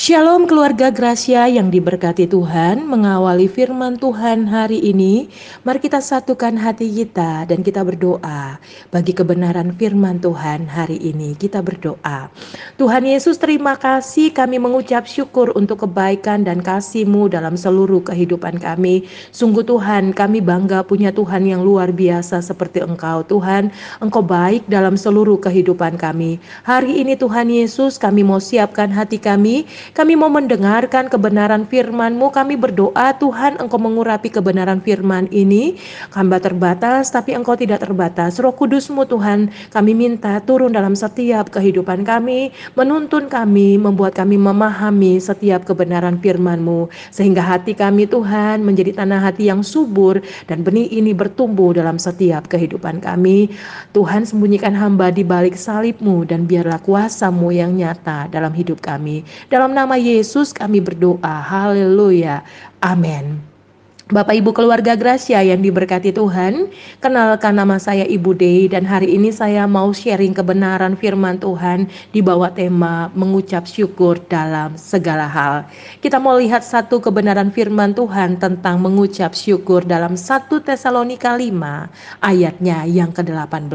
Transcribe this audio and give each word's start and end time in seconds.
Shalom 0.00 0.48
keluarga 0.48 0.88
Gracia 0.88 1.44
yang 1.44 1.68
diberkati 1.68 2.24
Tuhan, 2.24 2.88
mengawali 2.88 3.44
firman 3.52 4.00
Tuhan 4.00 4.48
hari 4.48 4.80
ini, 4.80 5.28
mari 5.60 5.76
kita 5.76 6.00
satukan 6.00 6.56
hati 6.56 6.88
kita 6.88 7.44
dan 7.44 7.60
kita 7.60 7.84
berdoa 7.84 8.56
bagi 8.88 9.12
kebenaran 9.12 9.76
firman 9.76 10.16
Tuhan 10.16 10.64
hari 10.64 10.96
ini. 11.04 11.36
Kita 11.36 11.60
berdoa. 11.60 12.32
Tuhan 12.80 13.04
Yesus 13.04 13.36
terima 13.36 13.76
kasih 13.76 14.32
kami 14.32 14.56
mengucap 14.56 15.04
syukur 15.04 15.52
untuk 15.52 15.84
kebaikan 15.84 16.48
dan 16.48 16.64
kasih-Mu 16.64 17.28
dalam 17.28 17.60
seluruh 17.60 18.00
kehidupan 18.00 18.56
kami. 18.56 19.04
Sungguh 19.36 19.68
Tuhan, 19.68 20.16
kami 20.16 20.40
bangga 20.40 20.80
punya 20.80 21.12
Tuhan 21.12 21.44
yang 21.44 21.60
luar 21.60 21.92
biasa 21.92 22.40
seperti 22.40 22.80
Engkau. 22.80 23.20
Tuhan, 23.28 23.68
Engkau 24.00 24.24
baik 24.24 24.64
dalam 24.64 24.96
seluruh 24.96 25.36
kehidupan 25.36 26.00
kami. 26.00 26.40
Hari 26.64 27.04
ini 27.04 27.20
Tuhan 27.20 27.52
Yesus, 27.52 28.00
kami 28.00 28.24
mau 28.24 28.40
siapkan 28.40 28.88
hati 28.88 29.20
kami 29.20 29.68
kami 29.90 30.14
mau 30.14 30.30
mendengarkan 30.30 31.10
kebenaran 31.10 31.66
firman-Mu. 31.66 32.30
Kami 32.30 32.54
berdoa 32.54 33.10
Tuhan 33.18 33.58
Engkau 33.58 33.82
mengurapi 33.82 34.30
kebenaran 34.30 34.78
firman 34.78 35.26
ini. 35.34 35.74
Hamba 36.14 36.38
terbatas 36.38 37.10
tapi 37.10 37.34
Engkau 37.34 37.58
tidak 37.58 37.82
terbatas. 37.82 38.38
Roh 38.38 38.54
Kudus-Mu 38.54 39.02
Tuhan 39.10 39.50
kami 39.74 39.92
minta 39.92 40.38
turun 40.46 40.70
dalam 40.70 40.94
setiap 40.94 41.50
kehidupan 41.50 42.06
kami. 42.06 42.54
Menuntun 42.78 43.26
kami, 43.26 43.76
membuat 43.76 44.14
kami 44.14 44.38
memahami 44.38 45.18
setiap 45.18 45.66
kebenaran 45.66 46.22
firman-Mu. 46.22 46.86
Sehingga 47.10 47.42
hati 47.42 47.74
kami 47.74 48.06
Tuhan 48.06 48.62
menjadi 48.62 49.02
tanah 49.02 49.18
hati 49.18 49.50
yang 49.50 49.66
subur 49.66 50.22
dan 50.46 50.62
benih 50.62 50.86
ini 50.86 51.10
bertumbuh 51.10 51.74
dalam 51.74 51.98
setiap 51.98 52.46
kehidupan 52.46 53.02
kami. 53.02 53.50
Tuhan 53.90 54.22
sembunyikan 54.22 54.72
hamba 54.72 55.10
di 55.10 55.26
balik 55.26 55.58
salib-Mu 55.58 56.30
dan 56.30 56.46
biarlah 56.46 56.78
kuasa-Mu 56.86 57.50
yang 57.50 57.74
nyata 57.74 58.30
dalam 58.30 58.54
hidup 58.54 58.78
kami. 58.78 59.26
Dalam 59.50 59.69
nama 59.74 59.96
Yesus 59.98 60.54
kami 60.54 60.78
berdoa. 60.82 61.42
Haleluya. 61.42 62.42
Amin. 62.82 63.49
Bapak 64.10 64.42
Ibu 64.42 64.50
keluarga 64.50 64.98
Gracia 64.98 65.38
yang 65.38 65.62
diberkati 65.62 66.10
Tuhan, 66.10 66.66
kenalkan 66.98 67.54
nama 67.54 67.78
saya 67.78 68.02
Ibu 68.02 68.34
Dei 68.34 68.66
dan 68.66 68.82
hari 68.82 69.06
ini 69.06 69.30
saya 69.30 69.70
mau 69.70 69.94
sharing 69.94 70.34
kebenaran 70.34 70.98
firman 70.98 71.38
Tuhan 71.38 71.86
di 72.10 72.18
bawah 72.18 72.50
tema 72.50 73.14
mengucap 73.14 73.70
syukur 73.70 74.18
dalam 74.26 74.74
segala 74.74 75.30
hal. 75.30 75.62
Kita 76.02 76.18
mau 76.18 76.34
lihat 76.42 76.66
satu 76.66 76.98
kebenaran 76.98 77.54
firman 77.54 77.94
Tuhan 77.94 78.42
tentang 78.42 78.82
mengucap 78.82 79.30
syukur 79.30 79.86
dalam 79.86 80.18
1 80.18 80.50
Tesalonika 80.58 81.38
5 81.38 82.26
ayatnya 82.26 82.82
yang 82.90 83.14
ke-18. 83.14 83.70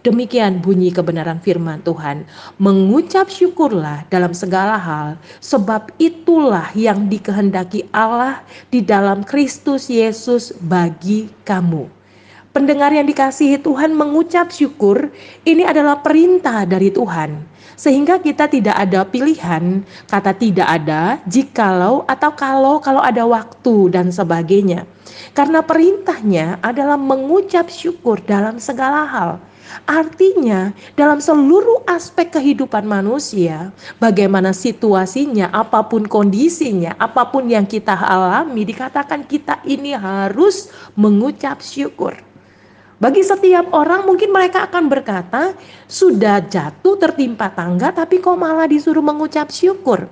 Demikian 0.00 0.64
bunyi 0.64 0.88
kebenaran 0.88 1.36
firman 1.44 1.84
Tuhan. 1.84 2.24
Mengucap 2.56 3.28
syukurlah 3.28 4.08
dalam 4.08 4.32
segala 4.32 4.80
hal 4.80 5.20
sebab 5.44 5.92
itulah 6.00 6.72
yang 6.72 7.12
dikehendaki 7.12 7.84
Allah 7.92 8.40
di 8.72 8.80
dalam 8.80 9.20
Kristus 9.20 9.65
Kristus 9.66 9.90
Yesus 9.90 10.44
bagi 10.62 11.26
kamu. 11.42 11.90
Pendengar 12.54 12.94
yang 12.94 13.02
dikasihi 13.02 13.58
Tuhan 13.58 13.98
mengucap 13.98 14.54
syukur, 14.54 15.10
ini 15.42 15.66
adalah 15.66 16.06
perintah 16.06 16.62
dari 16.62 16.94
Tuhan. 16.94 17.42
Sehingga 17.74 18.22
kita 18.22 18.46
tidak 18.46 18.78
ada 18.78 19.02
pilihan, 19.02 19.82
kata 20.06 20.38
tidak 20.38 20.70
ada, 20.70 21.18
jikalau 21.26 22.06
atau 22.06 22.30
kalau, 22.38 22.78
kalau 22.78 23.02
ada 23.02 23.26
waktu 23.26 23.90
dan 23.90 24.14
sebagainya. 24.14 24.86
Karena 25.34 25.66
perintahnya 25.66 26.62
adalah 26.62 26.94
mengucap 26.94 27.66
syukur 27.66 28.22
dalam 28.22 28.62
segala 28.62 29.02
hal. 29.02 29.42
Artinya, 29.86 30.74
dalam 30.94 31.22
seluruh 31.22 31.86
aspek 31.86 32.34
kehidupan 32.34 32.86
manusia, 32.86 33.70
bagaimana 34.02 34.50
situasinya, 34.50 35.50
apa 35.54 35.86
pun 35.86 36.06
kondisinya, 36.06 36.94
apa 36.98 37.28
pun 37.30 37.46
yang 37.46 37.66
kita 37.68 37.94
alami, 37.94 38.64
dikatakan 38.64 39.26
kita 39.26 39.62
ini 39.68 39.94
harus 39.94 40.70
mengucap 40.98 41.62
syukur. 41.62 42.16
Bagi 42.96 43.20
setiap 43.20 43.76
orang, 43.76 44.08
mungkin 44.08 44.32
mereka 44.32 44.64
akan 44.64 44.88
berkata, 44.88 45.52
"Sudah 45.84 46.40
jatuh 46.40 46.96
tertimpa 46.96 47.52
tangga, 47.52 47.92
tapi 47.92 48.24
kok 48.24 48.40
malah 48.40 48.64
disuruh 48.64 49.04
mengucap 49.04 49.52
syukur." 49.52 50.08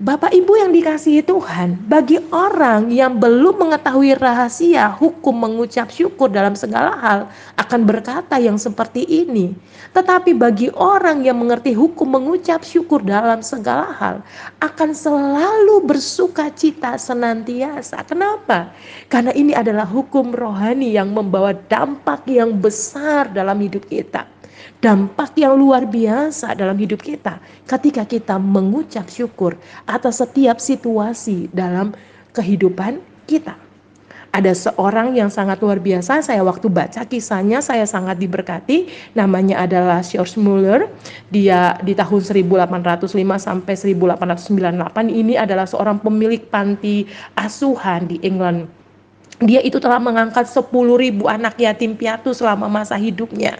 Bapak 0.00 0.32
Ibu 0.32 0.56
yang 0.56 0.72
dikasihi 0.72 1.20
Tuhan, 1.20 1.76
bagi 1.84 2.16
orang 2.32 2.88
yang 2.88 3.20
belum 3.20 3.68
mengetahui 3.68 4.16
rahasia 4.16 4.88
hukum 4.96 5.36
mengucap 5.36 5.92
syukur 5.92 6.32
dalam 6.32 6.56
segala 6.56 6.96
hal 6.96 7.20
akan 7.60 7.84
berkata 7.84 8.40
yang 8.40 8.56
seperti 8.56 9.04
ini. 9.04 9.52
Tetapi 9.92 10.32
bagi 10.32 10.72
orang 10.72 11.20
yang 11.20 11.36
mengerti 11.44 11.76
hukum 11.76 12.16
mengucap 12.16 12.64
syukur 12.64 13.04
dalam 13.04 13.44
segala 13.44 13.92
hal 13.92 14.24
akan 14.64 14.96
selalu 14.96 15.84
bersuka 15.84 16.48
cita 16.48 16.96
senantiasa. 16.96 18.00
Kenapa? 18.08 18.72
Karena 19.12 19.36
ini 19.36 19.52
adalah 19.52 19.84
hukum 19.84 20.32
rohani 20.32 20.96
yang 20.96 21.12
membawa 21.12 21.52
dampak 21.52 22.24
yang 22.24 22.56
besar 22.56 23.28
dalam 23.28 23.60
hidup 23.60 23.84
kita 23.84 24.24
dampak 24.80 25.36
yang 25.36 25.56
luar 25.56 25.84
biasa 25.84 26.56
dalam 26.56 26.76
hidup 26.80 27.04
kita 27.04 27.38
ketika 27.68 28.02
kita 28.08 28.36
mengucap 28.40 29.06
syukur 29.12 29.56
atas 29.84 30.24
setiap 30.24 30.56
situasi 30.58 31.52
dalam 31.52 31.92
kehidupan 32.32 33.02
kita. 33.28 33.54
Ada 34.30 34.54
seorang 34.54 35.18
yang 35.18 35.26
sangat 35.26 35.58
luar 35.58 35.82
biasa, 35.82 36.22
saya 36.22 36.38
waktu 36.46 36.70
baca 36.70 37.02
kisahnya 37.02 37.58
saya 37.58 37.82
sangat 37.82 38.14
diberkati, 38.22 38.86
namanya 39.18 39.66
adalah 39.66 40.06
George 40.06 40.38
Muller. 40.38 40.86
Dia 41.34 41.74
di 41.82 41.98
tahun 41.98 42.22
1805 42.22 43.10
sampai 43.42 43.74
1898 43.74 45.10
ini 45.10 45.34
adalah 45.34 45.66
seorang 45.66 45.98
pemilik 45.98 46.46
panti 46.46 47.10
asuhan 47.34 48.06
di 48.06 48.22
England. 48.22 48.70
Dia 49.42 49.66
itu 49.66 49.82
telah 49.82 49.98
mengangkat 49.98 50.46
10.000 50.46 50.70
anak 51.26 51.58
yatim 51.58 51.98
piatu 51.98 52.30
selama 52.30 52.70
masa 52.70 52.94
hidupnya 52.94 53.58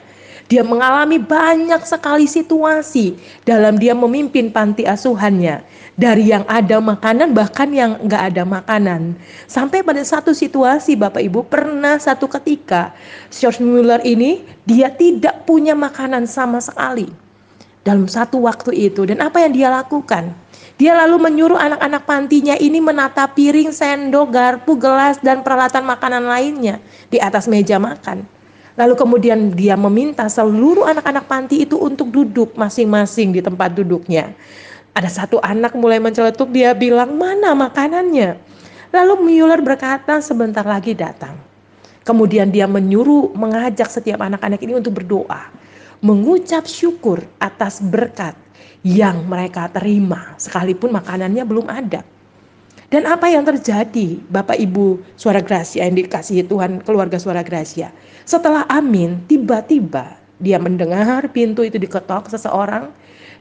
dia 0.50 0.66
mengalami 0.66 1.22
banyak 1.22 1.78
sekali 1.86 2.26
situasi 2.26 3.14
dalam 3.46 3.78
dia 3.78 3.94
memimpin 3.94 4.50
panti 4.50 4.82
asuhannya. 4.82 5.62
Dari 5.94 6.34
yang 6.34 6.42
ada 6.50 6.82
makanan 6.82 7.30
bahkan 7.38 7.70
yang 7.70 8.02
nggak 8.02 8.34
ada 8.34 8.42
makanan. 8.42 9.14
Sampai 9.46 9.86
pada 9.86 10.02
satu 10.02 10.34
situasi 10.34 10.98
Bapak 10.98 11.22
Ibu 11.22 11.46
pernah 11.46 12.02
satu 12.02 12.26
ketika 12.26 12.90
George 13.30 13.62
Mueller 13.62 14.02
ini 14.02 14.42
dia 14.66 14.90
tidak 14.90 15.46
punya 15.46 15.78
makanan 15.78 16.26
sama 16.26 16.58
sekali. 16.58 17.06
Dalam 17.86 18.10
satu 18.10 18.42
waktu 18.42 18.90
itu 18.90 19.06
dan 19.06 19.22
apa 19.22 19.38
yang 19.46 19.54
dia 19.54 19.70
lakukan? 19.70 20.34
Dia 20.82 20.98
lalu 20.98 21.30
menyuruh 21.30 21.60
anak-anak 21.62 22.02
pantinya 22.08 22.58
ini 22.58 22.82
menata 22.82 23.28
piring, 23.30 23.70
sendok, 23.70 24.34
garpu, 24.34 24.74
gelas, 24.74 25.20
dan 25.22 25.46
peralatan 25.46 25.86
makanan 25.86 26.26
lainnya 26.26 26.82
di 27.06 27.22
atas 27.22 27.46
meja 27.46 27.78
makan. 27.78 28.39
Lalu 28.80 28.96
kemudian 28.96 29.52
dia 29.52 29.76
meminta 29.76 30.24
seluruh 30.24 30.88
anak-anak 30.88 31.28
panti 31.28 31.68
itu 31.68 31.76
untuk 31.76 32.08
duduk 32.08 32.56
masing-masing 32.56 33.36
di 33.36 33.44
tempat 33.44 33.76
duduknya. 33.76 34.32
Ada 34.96 35.20
satu 35.20 35.36
anak 35.44 35.76
mulai 35.76 36.00
menceletuk, 36.00 36.48
dia 36.48 36.72
bilang, 36.72 37.12
mana 37.12 37.52
makanannya? 37.52 38.40
Lalu 38.88 39.14
Mueller 39.20 39.60
berkata, 39.60 40.24
sebentar 40.24 40.64
lagi 40.64 40.96
datang. 40.96 41.36
Kemudian 42.08 42.48
dia 42.48 42.64
menyuruh, 42.64 43.36
mengajak 43.36 43.92
setiap 43.92 44.24
anak-anak 44.24 44.64
ini 44.64 44.80
untuk 44.80 44.96
berdoa. 44.96 45.52
Mengucap 46.00 46.64
syukur 46.64 47.20
atas 47.36 47.84
berkat 47.84 48.32
yang 48.80 49.28
mereka 49.28 49.68
terima, 49.68 50.32
sekalipun 50.40 50.88
makanannya 50.88 51.44
belum 51.44 51.68
ada. 51.68 52.00
Dan 52.90 53.06
apa 53.06 53.30
yang 53.30 53.46
terjadi, 53.46 54.18
Bapak 54.34 54.58
Ibu 54.58 54.98
suara 55.14 55.38
Gracia 55.38 55.86
yang 55.86 55.94
dikasihi 55.94 56.42
Tuhan, 56.42 56.82
keluarga 56.82 57.22
suara 57.22 57.46
Gracia. 57.46 57.94
Setelah 58.26 58.66
amin, 58.66 59.22
tiba-tiba 59.30 60.18
dia 60.42 60.58
mendengar 60.58 61.30
pintu 61.30 61.62
itu 61.62 61.78
diketok 61.78 62.34
seseorang 62.34 62.90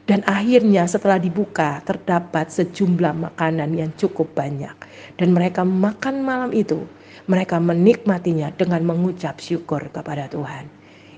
dan 0.06 0.22
akhirnya 0.30 0.86
setelah 0.86 1.18
dibuka 1.18 1.82
terdapat 1.82 2.46
sejumlah 2.46 3.26
makanan 3.26 3.74
yang 3.74 3.90
cukup 3.98 4.30
banyak. 4.38 4.70
Dan 5.18 5.34
mereka 5.34 5.66
makan 5.66 6.22
malam 6.22 6.54
itu, 6.54 6.86
mereka 7.26 7.58
menikmatinya 7.58 8.54
dengan 8.54 8.86
mengucap 8.86 9.42
syukur 9.42 9.82
kepada 9.90 10.30
Tuhan. 10.30 10.70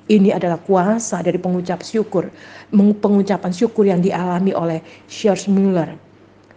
Ini 0.08 0.40
adalah 0.40 0.56
kuasa 0.56 1.20
dari 1.20 1.36
pengucap 1.36 1.84
syukur, 1.84 2.32
pengucapan 2.72 3.52
syukur 3.52 3.84
yang 3.84 4.00
dialami 4.00 4.56
oleh 4.56 4.80
George 5.04 5.52
Muller 5.52 6.11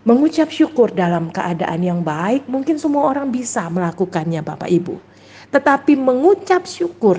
Mengucap 0.05 0.53
syukur 0.53 0.93
dalam 0.93 1.33
keadaan 1.33 1.81
yang 1.81 2.05
baik 2.05 2.45
mungkin 2.45 2.77
semua 2.77 3.09
orang 3.09 3.33
bisa 3.33 3.65
melakukannya 3.73 4.45
Bapak 4.45 4.69
Ibu. 4.69 5.01
Tetapi 5.49 5.97
mengucap 5.97 6.69
syukur 6.69 7.17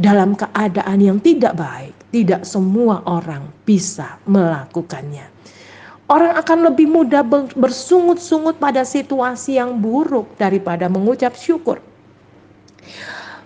dalam 0.00 0.32
keadaan 0.32 1.04
yang 1.04 1.18
tidak 1.20 1.52
baik, 1.52 1.92
tidak 2.08 2.48
semua 2.48 3.04
orang 3.04 3.52
bisa 3.68 4.16
melakukannya. 4.24 5.28
Orang 6.08 6.32
akan 6.36 6.72
lebih 6.72 6.88
mudah 6.88 7.20
bersungut-sungut 7.56 8.56
pada 8.56 8.88
situasi 8.88 9.60
yang 9.60 9.76
buruk 9.76 10.32
daripada 10.40 10.88
mengucap 10.88 11.36
syukur. 11.36 11.80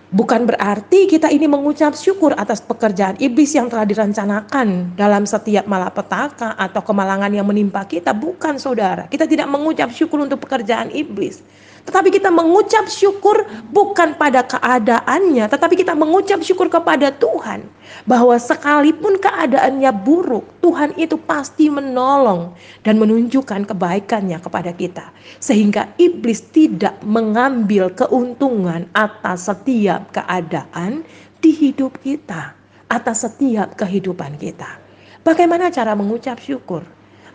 Bukan 0.09 0.49
berarti 0.49 1.05
kita 1.05 1.29
ini 1.29 1.45
mengucap 1.45 1.93
syukur 1.93 2.33
atas 2.33 2.65
pekerjaan 2.65 3.13
iblis 3.21 3.53
yang 3.53 3.69
telah 3.69 3.85
direncanakan 3.85 4.97
dalam 4.97 5.29
setiap 5.29 5.69
malapetaka 5.69 6.57
atau 6.57 6.81
kemalangan 6.81 7.29
yang 7.29 7.45
menimpa 7.45 7.85
kita. 7.85 8.09
Bukan 8.17 8.57
saudara, 8.57 9.05
kita 9.05 9.29
tidak 9.29 9.45
mengucap 9.45 9.93
syukur 9.93 10.25
untuk 10.25 10.41
pekerjaan 10.41 10.89
iblis. 10.89 11.45
Tetapi 11.89 12.13
kita 12.13 12.29
mengucap 12.29 12.85
syukur 12.85 13.49
bukan 13.73 14.13
pada 14.13 14.45
keadaannya, 14.45 15.49
tetapi 15.49 15.73
kita 15.73 15.97
mengucap 15.97 16.37
syukur 16.45 16.69
kepada 16.69 17.09
Tuhan. 17.09 17.65
Bahwa 18.05 18.37
sekalipun 18.37 19.17
keadaannya 19.17 19.89
buruk, 20.05 20.45
Tuhan 20.61 20.93
itu 21.01 21.17
pasti 21.17 21.65
menolong 21.65 22.53
dan 22.85 23.01
menunjukkan 23.01 23.65
kebaikannya 23.73 24.37
kepada 24.37 24.69
kita. 24.69 25.09
Sehingga 25.41 25.89
iblis 25.97 26.45
tidak 26.53 27.01
mengambil 27.01 27.89
keuntungan 27.89 28.85
atas 28.93 29.49
setiap 29.49 30.13
keadaan 30.13 31.01
di 31.41 31.49
hidup 31.49 31.97
kita, 32.05 32.53
atas 32.85 33.25
setiap 33.25 33.73
kehidupan 33.73 34.37
kita. 34.37 34.77
Bagaimana 35.25 35.73
cara 35.73 35.97
mengucap 35.97 36.37
syukur? 36.37 36.85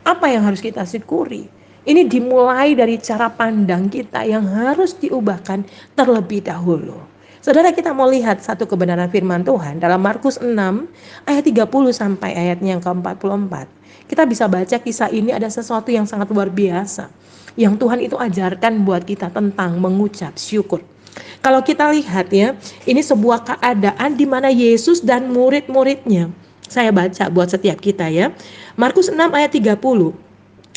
Apa 0.06 0.30
yang 0.30 0.46
harus 0.46 0.62
kita 0.62 0.86
syukuri? 0.86 1.50
Ini 1.84 2.08
dimulai 2.08 2.72
dari 2.72 2.96
cara 2.96 3.28
pandang 3.28 3.92
kita 3.92 4.24
yang 4.24 4.48
harus 4.48 4.96
diubahkan 4.96 5.68
terlebih 5.92 6.40
dahulu. 6.40 6.96
Saudara 7.44 7.76
kita 7.76 7.92
mau 7.92 8.08
lihat 8.08 8.40
satu 8.40 8.64
kebenaran 8.64 9.12
firman 9.12 9.44
Tuhan 9.44 9.84
dalam 9.84 10.00
Markus 10.00 10.40
6 10.40 10.48
ayat 11.28 11.44
30 11.44 11.68
sampai 11.92 12.32
ayatnya 12.32 12.80
yang 12.80 12.82
ke-44. 12.82 13.68
Kita 14.08 14.24
bisa 14.24 14.48
baca 14.48 14.76
kisah 14.80 15.12
ini 15.12 15.36
ada 15.36 15.52
sesuatu 15.52 15.92
yang 15.92 16.08
sangat 16.08 16.32
luar 16.32 16.48
biasa 16.48 17.12
yang 17.54 17.78
Tuhan 17.78 18.02
itu 18.02 18.18
ajarkan 18.18 18.82
buat 18.82 19.06
kita 19.06 19.30
tentang 19.30 19.78
mengucap 19.78 20.34
syukur. 20.34 20.82
Kalau 21.44 21.62
kita 21.62 21.92
lihat 21.94 22.32
ya, 22.34 22.58
ini 22.88 22.98
sebuah 22.98 23.46
keadaan 23.46 24.18
di 24.18 24.26
mana 24.26 24.50
Yesus 24.50 24.98
dan 25.04 25.30
murid-muridnya. 25.30 26.32
Saya 26.66 26.90
baca 26.90 27.30
buat 27.30 27.52
setiap 27.52 27.78
kita 27.78 28.10
ya. 28.10 28.34
Markus 28.74 29.12
6 29.12 29.20
ayat 29.20 29.52
30. 29.54 30.23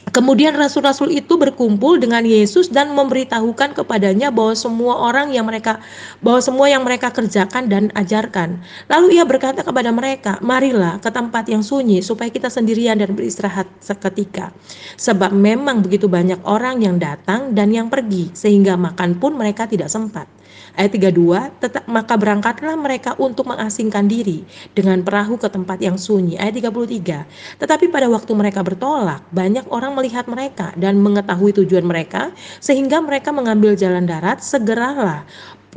Kemudian 0.08 0.56
rasul-rasul 0.56 1.12
itu 1.12 1.36
berkumpul 1.36 2.00
dengan 2.00 2.24
Yesus 2.24 2.72
dan 2.72 2.96
memberitahukan 2.96 3.76
kepadanya 3.76 4.32
bahwa 4.32 4.56
semua 4.56 4.96
orang 5.04 5.36
yang 5.36 5.44
mereka 5.44 5.84
bahwa 6.24 6.40
semua 6.40 6.72
yang 6.72 6.88
mereka 6.88 7.12
kerjakan 7.12 7.68
dan 7.68 7.92
ajarkan. 7.92 8.64
Lalu 8.88 9.20
ia 9.20 9.28
berkata 9.28 9.68
kepada 9.68 9.92
mereka, 9.92 10.40
"Marilah 10.40 11.04
ke 11.04 11.12
tempat 11.12 11.52
yang 11.52 11.60
sunyi 11.60 12.00
supaya 12.00 12.32
kita 12.32 12.48
sendirian 12.48 12.96
dan 12.96 13.12
beristirahat 13.20 13.68
seketika. 13.84 14.56
Sebab 14.96 15.36
memang 15.36 15.84
begitu 15.84 16.08
banyak 16.08 16.40
orang 16.48 16.80
yang 16.80 16.96
datang 16.96 17.52
dan 17.52 17.76
yang 17.76 17.92
pergi 17.92 18.32
sehingga 18.32 18.80
makan 18.80 19.20
pun 19.20 19.36
mereka 19.36 19.68
tidak 19.68 19.92
sempat." 19.92 20.37
Ayat 20.78 20.94
32, 20.94 21.58
tetap 21.58 21.90
maka 21.90 22.14
berangkatlah 22.14 22.78
mereka 22.78 23.18
untuk 23.18 23.50
mengasingkan 23.50 24.06
diri 24.06 24.46
dengan 24.78 25.02
perahu 25.02 25.42
ke 25.42 25.50
tempat 25.50 25.82
yang 25.82 25.98
sunyi. 25.98 26.38
Ayat 26.38 26.62
33. 26.62 27.26
Tetapi 27.58 27.90
pada 27.90 28.06
waktu 28.06 28.30
mereka 28.38 28.62
bertolak, 28.62 29.26
banyak 29.34 29.66
orang 29.74 29.98
melihat 29.98 30.30
mereka 30.30 30.78
dan 30.78 31.02
mengetahui 31.02 31.58
tujuan 31.66 31.82
mereka 31.82 32.30
sehingga 32.62 33.02
mereka 33.02 33.34
mengambil 33.34 33.74
jalan 33.74 34.06
darat, 34.06 34.46
segeralah 34.46 35.26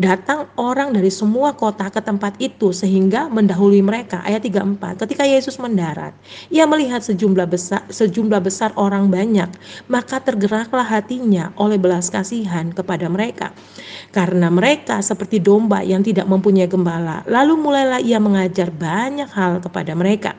datang 0.01 0.49
orang 0.57 0.97
dari 0.97 1.13
semua 1.13 1.53
kota 1.53 1.93
ke 1.93 2.01
tempat 2.01 2.41
itu 2.41 2.73
sehingga 2.73 3.29
mendahului 3.29 3.85
mereka. 3.85 4.25
Ayat 4.25 4.49
34. 4.49 4.97
Ketika 5.05 5.29
Yesus 5.29 5.61
mendarat, 5.61 6.17
ia 6.49 6.65
melihat 6.65 7.05
sejumlah 7.05 7.45
besar 7.45 7.85
sejumlah 7.93 8.41
besar 8.41 8.73
orang 8.81 9.13
banyak, 9.13 9.53
maka 9.93 10.17
tergeraklah 10.25 10.89
hatinya 10.89 11.53
oleh 11.61 11.77
belas 11.77 12.09
kasihan 12.09 12.73
kepada 12.73 13.13
mereka. 13.13 13.53
Karena 14.09 14.49
mereka 14.49 15.05
seperti 15.05 15.37
domba 15.39 15.85
yang 15.85 16.01
tidak 16.01 16.25
mempunyai 16.25 16.67
gembala. 16.67 17.21
Lalu 17.29 17.61
mulailah 17.61 18.01
ia 18.01 18.17
mengajar 18.17 18.73
banyak 18.73 19.29
hal 19.37 19.61
kepada 19.61 19.93
mereka. 19.93 20.33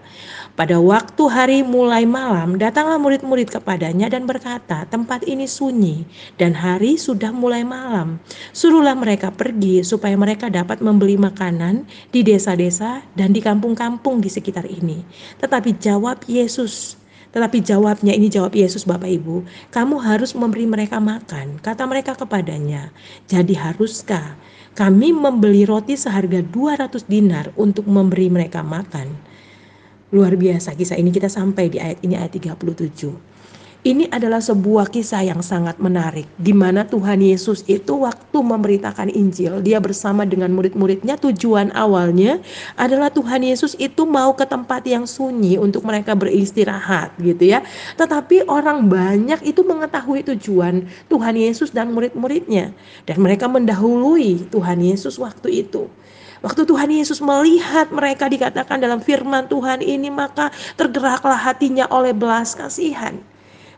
Pada 0.52 0.84
waktu 0.84 1.24
hari 1.32 1.60
mulai 1.64 2.04
malam, 2.04 2.60
datanglah 2.60 3.00
murid-murid 3.00 3.48
kepadanya 3.48 4.12
dan 4.12 4.28
berkata, 4.28 4.84
"Tempat 4.84 5.24
ini 5.24 5.48
sunyi 5.48 6.04
dan 6.36 6.52
hari 6.52 7.00
sudah 7.00 7.32
mulai 7.32 7.64
malam. 7.64 8.20
Suruhlah 8.52 9.00
mereka 9.00 9.32
pergi 9.32 9.80
supaya 9.80 10.20
mereka 10.20 10.52
dapat 10.52 10.84
membeli 10.84 11.16
makanan 11.16 11.88
di 12.12 12.20
desa-desa 12.20 13.00
dan 13.16 13.32
di 13.32 13.40
kampung-kampung 13.40 14.20
di 14.20 14.28
sekitar 14.28 14.68
ini." 14.68 15.08
Tetapi 15.40 15.80
jawab 15.80 16.28
Yesus, 16.28 17.00
tetapi 17.32 17.64
jawabnya 17.64 18.12
ini 18.12 18.28
jawab 18.28 18.52
Yesus 18.52 18.84
Bapak 18.84 19.08
Ibu, 19.08 19.48
kamu 19.72 20.04
harus 20.04 20.36
memberi 20.36 20.68
mereka 20.68 21.00
makan. 21.00 21.64
Kata 21.64 21.88
mereka 21.88 22.12
kepadanya, 22.20 22.92
jadi 23.24 23.56
haruskah 23.56 24.36
kami 24.76 25.16
membeli 25.16 25.64
roti 25.64 25.96
seharga 25.96 26.44
200 26.44 27.08
dinar 27.08 27.56
untuk 27.56 27.88
memberi 27.88 28.28
mereka 28.28 28.60
makan? 28.60 29.31
Luar 30.12 30.36
biasa 30.36 30.76
kisah 30.76 31.00
ini 31.00 31.08
kita 31.08 31.32
sampai 31.32 31.72
di 31.72 31.80
ayat 31.80 32.04
ini 32.04 32.20
ayat 32.20 32.36
37. 32.36 33.32
Ini 33.82 34.12
adalah 34.12 34.44
sebuah 34.44 34.92
kisah 34.92 35.24
yang 35.24 35.40
sangat 35.40 35.80
menarik 35.80 36.28
di 36.36 36.52
mana 36.52 36.84
Tuhan 36.84 37.24
Yesus 37.24 37.64
itu 37.64 38.04
waktu 38.04 38.38
memberitakan 38.44 39.08
Injil, 39.08 39.64
dia 39.64 39.80
bersama 39.80 40.28
dengan 40.28 40.52
murid-muridnya 40.52 41.16
tujuan 41.16 41.72
awalnya 41.72 42.44
adalah 42.76 43.08
Tuhan 43.08 43.42
Yesus 43.42 43.74
itu 43.80 44.04
mau 44.04 44.36
ke 44.36 44.44
tempat 44.44 44.84
yang 44.84 45.08
sunyi 45.08 45.56
untuk 45.56 45.88
mereka 45.88 46.12
beristirahat 46.12 47.16
gitu 47.24 47.48
ya. 47.48 47.64
Tetapi 47.96 48.52
orang 48.52 48.92
banyak 48.92 49.48
itu 49.48 49.64
mengetahui 49.64 50.28
tujuan 50.36 50.92
Tuhan 51.08 51.40
Yesus 51.40 51.72
dan 51.72 51.96
murid-muridnya 51.96 52.76
dan 53.08 53.18
mereka 53.18 53.48
mendahului 53.48 54.52
Tuhan 54.52 54.84
Yesus 54.84 55.16
waktu 55.18 55.66
itu. 55.66 55.88
Waktu 56.42 56.66
Tuhan 56.66 56.90
Yesus 56.90 57.22
melihat 57.22 57.94
mereka 57.94 58.26
dikatakan 58.26 58.82
dalam 58.82 58.98
firman 58.98 59.46
Tuhan 59.46 59.86
ini 59.86 60.10
maka 60.10 60.50
tergeraklah 60.74 61.38
hatinya 61.38 61.86
oleh 61.94 62.18
belas 62.18 62.58
kasihan. 62.58 63.22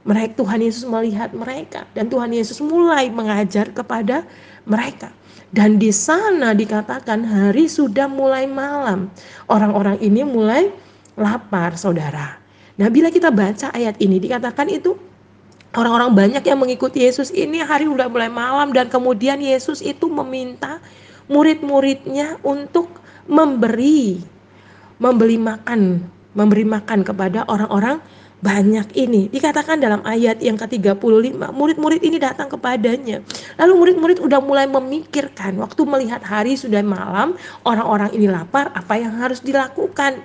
Mereka 0.04 0.36
Tuhan 0.40 0.60
Yesus 0.64 0.84
melihat 0.88 1.32
mereka 1.32 1.88
dan 1.96 2.08
Tuhan 2.12 2.32
Yesus 2.32 2.60
mulai 2.64 3.12
mengajar 3.12 3.72
kepada 3.72 4.24
mereka. 4.64 5.12
Dan 5.54 5.80
di 5.80 5.92
sana 5.92 6.52
dikatakan 6.56 7.24
hari 7.24 7.68
sudah 7.68 8.08
mulai 8.08 8.48
malam. 8.48 9.12
Orang-orang 9.48 10.00
ini 10.00 10.26
mulai 10.26 10.72
lapar, 11.20 11.78
saudara. 11.78 12.42
Nah, 12.74 12.90
bila 12.90 13.14
kita 13.14 13.30
baca 13.30 13.70
ayat 13.70 13.96
ini 14.02 14.18
dikatakan 14.18 14.66
itu 14.72 14.98
orang-orang 15.78 16.12
banyak 16.16 16.44
yang 16.44 16.58
mengikuti 16.58 17.06
Yesus 17.06 17.30
ini 17.30 17.62
hari 17.62 17.86
sudah 17.86 18.10
mulai 18.10 18.34
malam 18.34 18.74
dan 18.74 18.90
kemudian 18.90 19.38
Yesus 19.38 19.80
itu 19.86 20.10
meminta 20.10 20.82
murid-muridnya 21.28 22.40
untuk 22.44 22.90
memberi 23.28 24.34
membeli 25.04 25.36
makan, 25.36 26.00
memberi 26.32 26.64
makan 26.64 27.04
kepada 27.04 27.44
orang-orang 27.52 28.00
banyak 28.44 28.88
ini. 29.00 29.32
Dikatakan 29.32 29.80
dalam 29.80 30.04
ayat 30.04 30.44
yang 30.44 30.60
ke-35, 30.60 31.00
murid-murid 31.56 32.04
ini 32.04 32.20
datang 32.20 32.52
kepadanya. 32.52 33.24
Lalu 33.56 33.74
murid-murid 33.80 34.20
udah 34.20 34.40
mulai 34.44 34.68
memikirkan 34.68 35.56
waktu 35.60 35.82
melihat 35.88 36.20
hari 36.24 36.60
sudah 36.60 36.84
malam, 36.84 37.40
orang-orang 37.64 38.12
ini 38.12 38.28
lapar, 38.28 38.72
apa 38.76 39.00
yang 39.00 39.16
harus 39.16 39.40
dilakukan? 39.40 40.20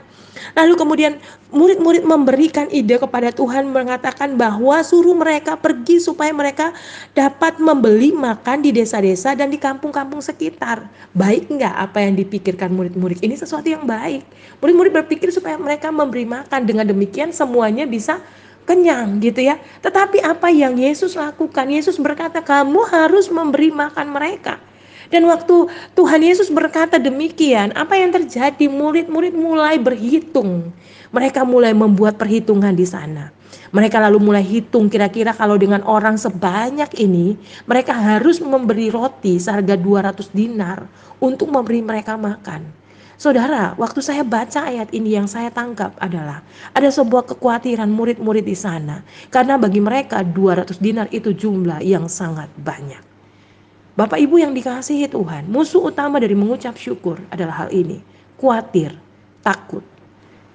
Lalu 0.56 0.74
kemudian 0.78 1.12
murid-murid 1.48 2.04
memberikan 2.04 2.68
ide 2.68 3.00
kepada 3.00 3.32
Tuhan 3.32 3.70
mengatakan 3.72 4.36
bahwa 4.36 4.80
suruh 4.84 5.16
mereka 5.16 5.56
pergi 5.56 6.00
supaya 6.00 6.30
mereka 6.34 6.72
dapat 7.16 7.56
membeli 7.60 8.12
makan 8.12 8.62
di 8.62 8.70
desa-desa 8.74 9.32
dan 9.34 9.48
di 9.48 9.56
kampung-kampung 9.56 10.20
sekitar. 10.20 10.86
Baik 11.16 11.48
enggak 11.48 11.74
apa 11.74 12.04
yang 12.04 12.14
dipikirkan 12.18 12.72
murid-murid? 12.72 13.20
Ini 13.24 13.34
sesuatu 13.38 13.66
yang 13.66 13.88
baik. 13.88 14.24
Murid-murid 14.60 14.92
berpikir 15.04 15.32
supaya 15.32 15.56
mereka 15.56 15.88
memberi 15.88 16.28
makan. 16.28 16.60
Dengan 16.68 16.84
demikian 16.84 17.32
semuanya 17.32 17.88
bisa 17.88 18.20
kenyang 18.68 19.16
gitu 19.24 19.40
ya. 19.40 19.56
Tetapi 19.80 20.20
apa 20.20 20.52
yang 20.52 20.76
Yesus 20.76 21.16
lakukan? 21.16 21.72
Yesus 21.72 21.96
berkata, 21.96 22.44
"Kamu 22.44 22.84
harus 22.92 23.32
memberi 23.32 23.72
makan 23.72 24.12
mereka." 24.12 24.60
Dan 25.08 25.24
waktu 25.24 25.72
Tuhan 25.96 26.20
Yesus 26.20 26.52
berkata 26.52 27.00
demikian, 27.00 27.72
apa 27.72 27.96
yang 27.96 28.12
terjadi? 28.12 28.68
Murid-murid 28.68 29.32
mulai 29.32 29.80
berhitung. 29.80 30.68
Mereka 31.08 31.48
mulai 31.48 31.72
membuat 31.72 32.20
perhitungan 32.20 32.76
di 32.76 32.84
sana. 32.84 33.32
Mereka 33.68 34.00
lalu 34.00 34.20
mulai 34.20 34.44
hitung 34.44 34.88
kira-kira 34.88 35.36
kalau 35.36 35.60
dengan 35.60 35.84
orang 35.84 36.16
sebanyak 36.16 36.88
ini, 37.00 37.36
mereka 37.68 37.92
harus 37.92 38.40
memberi 38.40 38.88
roti 38.88 39.36
seharga 39.36 39.76
200 39.76 40.32
dinar 40.32 40.88
untuk 41.20 41.52
memberi 41.52 41.84
mereka 41.84 42.16
makan. 42.16 42.64
Saudara, 43.18 43.74
waktu 43.74 43.98
saya 43.98 44.22
baca 44.22 44.62
ayat 44.70 44.94
ini 44.94 45.18
yang 45.18 45.26
saya 45.26 45.50
tangkap 45.50 45.90
adalah 45.98 46.38
ada 46.70 46.86
sebuah 46.86 47.26
kekhawatiran 47.26 47.90
murid-murid 47.90 48.46
di 48.46 48.54
sana 48.54 49.02
karena 49.28 49.58
bagi 49.58 49.82
mereka 49.82 50.22
200 50.22 50.78
dinar 50.78 51.10
itu 51.10 51.34
jumlah 51.34 51.82
yang 51.82 52.06
sangat 52.06 52.46
banyak. 52.62 53.07
Bapak 53.98 54.22
Ibu 54.22 54.38
yang 54.38 54.54
dikasihi 54.54 55.10
Tuhan, 55.10 55.50
musuh 55.50 55.90
utama 55.90 56.22
dari 56.22 56.38
mengucap 56.38 56.78
syukur 56.78 57.18
adalah 57.34 57.66
hal 57.66 57.74
ini. 57.74 57.98
Kuatir, 58.38 58.94
takut. 59.42 59.82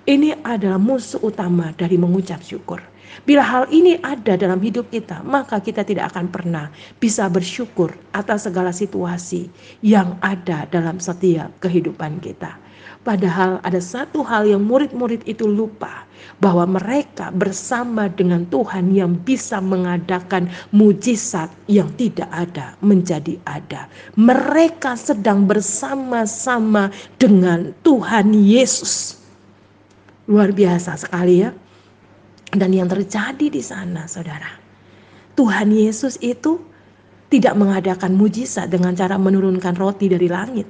Ini 0.07 0.39
adalah 0.47 0.79
musuh 0.79 1.19
utama 1.19 1.75
dari 1.75 1.99
mengucap 1.99 2.39
syukur. 2.39 2.79
Bila 3.23 3.45
hal 3.45 3.69
ini 3.69 4.01
ada 4.01 4.33
dalam 4.33 4.57
hidup 4.59 4.89
kita, 4.89 5.21
maka 5.21 5.61
kita 5.61 5.85
tidak 5.85 6.13
akan 6.13 6.27
pernah 6.33 6.73
bisa 6.97 7.29
bersyukur 7.29 7.93
atas 8.11 8.49
segala 8.49 8.73
situasi 8.73 9.47
yang 9.85 10.17
ada 10.25 10.65
dalam 10.73 10.97
setiap 10.97 11.53
kehidupan 11.61 12.17
kita. 12.19 12.57
Padahal 13.03 13.59
ada 13.67 13.83
satu 13.83 14.23
hal 14.23 14.47
yang 14.47 14.63
murid-murid 14.63 15.27
itu 15.27 15.43
lupa 15.43 16.07
bahwa 16.39 16.79
mereka 16.79 17.35
bersama 17.35 18.07
dengan 18.07 18.47
Tuhan 18.47 18.95
yang 18.95 19.19
bisa 19.27 19.59
mengadakan 19.59 20.47
mujizat 20.71 21.51
yang 21.67 21.91
tidak 21.99 22.31
ada 22.31 22.79
menjadi 22.79 23.35
ada. 23.43 23.91
Mereka 24.15 24.95
sedang 24.95 25.43
bersama-sama 25.43 26.95
dengan 27.19 27.75
Tuhan 27.83 28.31
Yesus. 28.31 29.19
Luar 30.23 30.55
biasa 30.55 30.95
sekali 30.95 31.43
ya. 31.43 31.51
Dan 32.53 32.69
yang 32.69 32.85
terjadi 32.85 33.49
di 33.49 33.61
sana, 33.65 34.05
saudara, 34.05 34.49
Tuhan 35.33 35.73
Yesus 35.73 36.21
itu 36.21 36.61
tidak 37.33 37.57
mengadakan 37.57 38.13
mujizat 38.13 38.69
dengan 38.69 38.93
cara 38.93 39.17
menurunkan 39.17 39.73
roti 39.73 40.05
dari 40.05 40.29
langit. 40.29 40.69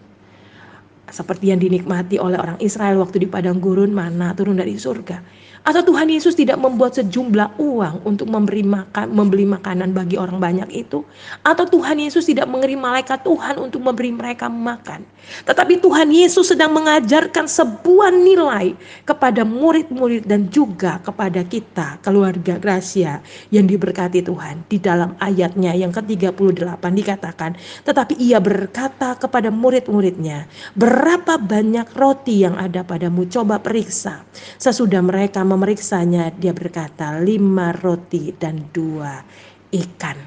Seperti 1.11 1.51
yang 1.51 1.59
dinikmati 1.59 2.15
oleh 2.15 2.39
orang 2.39 2.55
Israel 2.63 3.03
waktu 3.03 3.21
di 3.21 3.27
padang 3.27 3.59
gurun 3.59 3.91
mana 3.91 4.31
turun 4.31 4.55
dari 4.55 4.79
surga 4.79 5.19
atau 5.63 5.79
Tuhan 5.79 6.11
Yesus 6.11 6.35
tidak 6.35 6.59
membuat 6.59 6.99
sejumlah 6.99 7.55
uang 7.55 8.03
untuk 8.03 8.27
memberi 8.27 8.67
makan, 8.67 9.15
membeli 9.15 9.47
makanan 9.47 9.95
bagi 9.95 10.19
orang 10.19 10.35
banyak 10.35 10.67
itu? 10.75 11.07
Atau 11.39 11.63
Tuhan 11.71 12.03
Yesus 12.03 12.27
tidak 12.27 12.51
mengirim 12.51 12.83
malaikat 12.83 13.23
Tuhan 13.23 13.55
untuk 13.55 13.79
memberi 13.79 14.11
mereka 14.11 14.51
makan? 14.51 15.07
Tetapi 15.47 15.79
Tuhan 15.79 16.11
Yesus 16.11 16.51
sedang 16.51 16.75
mengajarkan 16.75 17.47
sebuah 17.47 18.11
nilai 18.11 18.75
kepada 19.07 19.47
murid-murid 19.47 20.27
dan 20.27 20.51
juga 20.51 20.99
kepada 20.99 21.47
kita, 21.47 22.03
keluarga 22.03 22.59
Gracia 22.59 23.23
yang 23.47 23.63
diberkati 23.63 24.19
Tuhan. 24.19 24.67
Di 24.67 24.83
dalam 24.83 25.15
ayatnya 25.23 25.71
yang 25.71 25.95
ke-38 25.95 26.83
dikatakan, 26.83 27.55
tetapi 27.87 28.19
ia 28.19 28.43
berkata 28.43 29.15
kepada 29.15 29.47
murid-muridnya, 29.47 30.43
berapa 30.75 31.39
banyak 31.39 31.87
roti 31.95 32.43
yang 32.43 32.59
ada 32.59 32.83
padamu? 32.83 33.23
Coba 33.31 33.63
periksa. 33.63 34.27
Sesudah 34.59 34.99
mereka 34.99 35.47
memeriksanya, 35.53 36.33
dia 36.33 36.51
berkata, 36.51 37.21
lima 37.21 37.71
roti 37.77 38.33
dan 38.33 38.65
dua 38.73 39.21
ikan. 39.69 40.17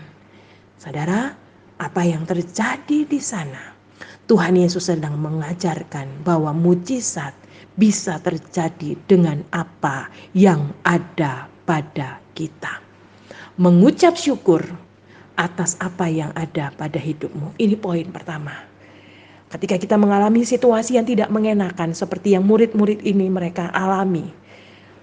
Saudara, 0.79 1.35
apa 1.77 2.03
yang 2.07 2.23
terjadi 2.25 3.05
di 3.05 3.19
sana? 3.19 3.75
Tuhan 4.27 4.59
Yesus 4.59 4.91
sedang 4.91 5.19
mengajarkan 5.19 6.27
bahwa 6.27 6.51
mujizat 6.51 7.35
bisa 7.79 8.19
terjadi 8.19 8.99
dengan 9.07 9.45
apa 9.55 10.11
yang 10.35 10.75
ada 10.83 11.47
pada 11.69 12.19
kita. 12.35 12.83
Mengucap 13.61 14.19
syukur 14.19 14.65
atas 15.37 15.77
apa 15.79 16.09
yang 16.09 16.33
ada 16.35 16.73
pada 16.75 16.97
hidupmu. 16.97 17.55
Ini 17.61 17.77
poin 17.77 18.09
pertama. 18.09 18.57
Ketika 19.47 19.79
kita 19.79 19.95
mengalami 19.95 20.43
situasi 20.43 20.99
yang 20.99 21.07
tidak 21.07 21.31
mengenakan 21.31 21.95
seperti 21.95 22.35
yang 22.35 22.43
murid-murid 22.43 23.07
ini 23.07 23.31
mereka 23.31 23.71
alami, 23.71 24.27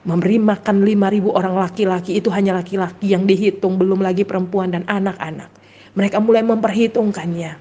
memberi 0.03 0.39
makan 0.39 0.83
5000 0.83 1.31
orang 1.31 1.55
laki-laki 1.55 2.19
itu 2.19 2.27
hanya 2.31 2.59
laki-laki 2.59 3.11
yang 3.15 3.23
dihitung 3.23 3.79
belum 3.79 4.03
lagi 4.03 4.27
perempuan 4.27 4.75
dan 4.75 4.83
anak-anak. 4.87 5.47
Mereka 5.95 6.19
mulai 6.19 6.43
memperhitungkannya. 6.43 7.51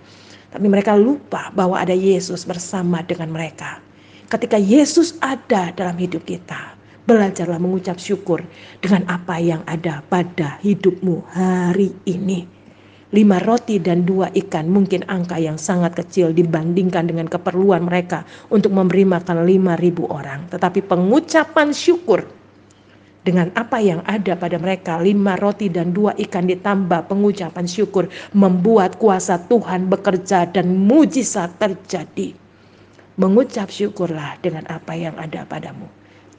Tapi 0.53 0.67
mereka 0.69 0.93
lupa 0.99 1.49
bahwa 1.57 1.81
ada 1.81 1.97
Yesus 1.97 2.45
bersama 2.45 3.01
dengan 3.01 3.33
mereka. 3.33 3.81
Ketika 4.29 4.61
Yesus 4.61 5.17
ada 5.21 5.73
dalam 5.73 5.97
hidup 5.97 6.25
kita, 6.29 6.77
belajarlah 7.09 7.61
mengucap 7.61 7.97
syukur 7.97 8.45
dengan 8.81 9.05
apa 9.09 9.41
yang 9.41 9.65
ada 9.65 10.05
pada 10.07 10.61
hidupmu 10.61 11.25
hari 11.33 11.93
ini. 12.05 12.62
Lima 13.13 13.37
roti 13.45 13.77
dan 13.77 14.09
dua 14.09 14.33
ikan 14.33 14.73
mungkin 14.73 15.05
angka 15.05 15.37
yang 15.37 15.61
sangat 15.61 15.93
kecil 15.93 16.33
dibandingkan 16.33 17.05
dengan 17.05 17.29
keperluan 17.29 17.85
mereka 17.85 18.25
untuk 18.49 18.73
memberi 18.73 19.05
makan 19.05 19.45
lima 19.45 19.77
ribu 19.77 20.09
orang. 20.09 20.49
Tetapi 20.49 20.81
pengucapan 20.81 21.77
syukur 21.77 22.25
dengan 23.21 23.53
apa 23.53 23.85
yang 23.85 24.01
ada 24.09 24.33
pada 24.33 24.57
mereka 24.57 24.97
lima 24.97 25.37
roti 25.37 25.69
dan 25.69 25.93
dua 25.93 26.17
ikan 26.25 26.49
ditambah 26.49 27.13
pengucapan 27.13 27.69
syukur 27.69 28.09
membuat 28.33 28.97
kuasa 28.97 29.45
Tuhan 29.45 29.93
bekerja 29.93 30.49
dan 30.49 30.73
mujizat 30.73 31.53
terjadi. 31.61 32.33
Mengucap 33.21 33.69
syukurlah 33.69 34.41
dengan 34.41 34.65
apa 34.73 34.97
yang 34.97 35.13
ada 35.21 35.45
padamu. 35.45 35.85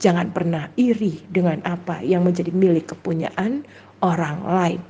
Jangan 0.02 0.34
pernah 0.34 0.66
iri 0.74 1.22
dengan 1.30 1.62
apa 1.62 2.02
yang 2.02 2.26
menjadi 2.26 2.50
milik 2.50 2.98
kepunyaan 2.98 3.62
orang 4.02 4.42
lain. 4.42 4.82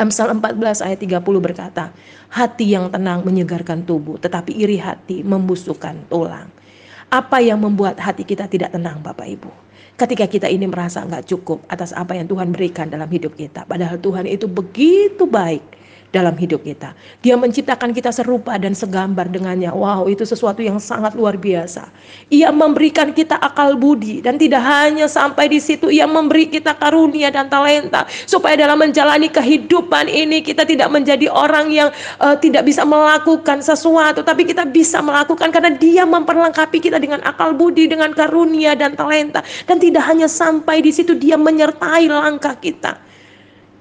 Amsal 0.00 0.32
14 0.32 0.80
ayat 0.80 0.98
30 1.04 1.20
berkata, 1.40 1.92
hati 2.32 2.72
yang 2.72 2.88
tenang 2.88 3.20
menyegarkan 3.28 3.84
tubuh, 3.84 4.16
tetapi 4.16 4.56
iri 4.56 4.80
hati 4.80 5.20
membusukkan 5.20 6.08
tulang. 6.08 6.48
Apa 7.12 7.44
yang 7.44 7.60
membuat 7.60 8.00
hati 8.00 8.24
kita 8.24 8.48
tidak 8.48 8.72
tenang 8.72 9.04
Bapak 9.04 9.28
Ibu? 9.28 9.52
Ketika 10.00 10.24
kita 10.24 10.48
ini 10.48 10.64
merasa 10.64 11.04
nggak 11.04 11.28
cukup 11.28 11.60
atas 11.68 11.92
apa 11.92 12.16
yang 12.16 12.24
Tuhan 12.24 12.56
berikan 12.56 12.88
dalam 12.88 13.04
hidup 13.12 13.36
kita. 13.36 13.68
Padahal 13.68 14.00
Tuhan 14.00 14.24
itu 14.24 14.48
begitu 14.48 15.28
baik 15.28 15.60
dalam 16.12 16.36
hidup 16.36 16.60
kita. 16.62 16.92
Dia 17.24 17.40
menciptakan 17.40 17.96
kita 17.96 18.12
serupa 18.12 18.60
dan 18.60 18.76
segambar 18.76 19.32
dengannya. 19.32 19.72
Wow, 19.72 20.12
itu 20.12 20.28
sesuatu 20.28 20.60
yang 20.60 20.76
sangat 20.76 21.16
luar 21.16 21.40
biasa. 21.40 21.88
Ia 22.28 22.52
memberikan 22.52 23.16
kita 23.16 23.40
akal 23.40 23.80
budi 23.80 24.20
dan 24.20 24.36
tidak 24.36 24.60
hanya 24.60 25.08
sampai 25.08 25.48
di 25.48 25.58
situ 25.58 25.88
ia 25.88 26.04
memberi 26.04 26.52
kita 26.52 26.76
karunia 26.76 27.32
dan 27.32 27.48
talenta 27.48 28.04
supaya 28.28 28.54
dalam 28.60 28.76
menjalani 28.76 29.32
kehidupan 29.32 30.06
ini 30.06 30.44
kita 30.44 30.68
tidak 30.68 30.92
menjadi 30.92 31.32
orang 31.32 31.72
yang 31.72 31.88
uh, 32.20 32.36
tidak 32.36 32.68
bisa 32.68 32.84
melakukan 32.84 33.64
sesuatu 33.64 34.20
tapi 34.20 34.44
kita 34.44 34.68
bisa 34.68 35.00
melakukan 35.00 35.48
karena 35.48 35.72
dia 35.72 36.04
memperlengkapi 36.04 36.78
kita 36.78 37.00
dengan 37.00 37.24
akal 37.24 37.56
budi, 37.56 37.88
dengan 37.88 38.12
karunia 38.12 38.76
dan 38.76 38.92
talenta 38.92 39.40
dan 39.64 39.80
tidak 39.80 40.04
hanya 40.04 40.28
sampai 40.28 40.84
di 40.84 40.92
situ 40.92 41.16
dia 41.16 41.40
menyertai 41.40 42.06
langkah 42.12 42.52
kita. 42.60 43.11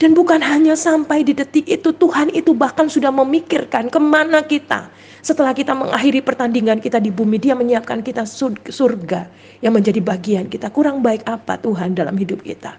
Dan 0.02 0.18
bukan 0.18 0.42
hanya 0.42 0.74
sampai 0.74 1.22
di 1.22 1.38
detik 1.38 1.70
itu, 1.70 1.94
Tuhan 1.94 2.34
itu 2.34 2.58
bahkan 2.58 2.90
sudah 2.90 3.14
memikirkan 3.14 3.86
ke 3.86 4.02
mana 4.02 4.42
kita. 4.42 4.90
Setelah 5.22 5.54
kita 5.54 5.78
mengakhiri 5.78 6.26
pertandingan 6.26 6.82
kita 6.82 6.98
di 6.98 7.14
bumi, 7.14 7.38
dia 7.38 7.54
menyiapkan 7.54 8.02
kita 8.02 8.26
surga 8.26 9.30
yang 9.62 9.78
menjadi 9.78 10.02
bagian 10.02 10.50
kita. 10.50 10.74
Kurang 10.74 11.06
baik 11.06 11.22
apa 11.30 11.62
Tuhan 11.62 11.94
dalam 11.94 12.18
hidup 12.18 12.42
kita? 12.42 12.74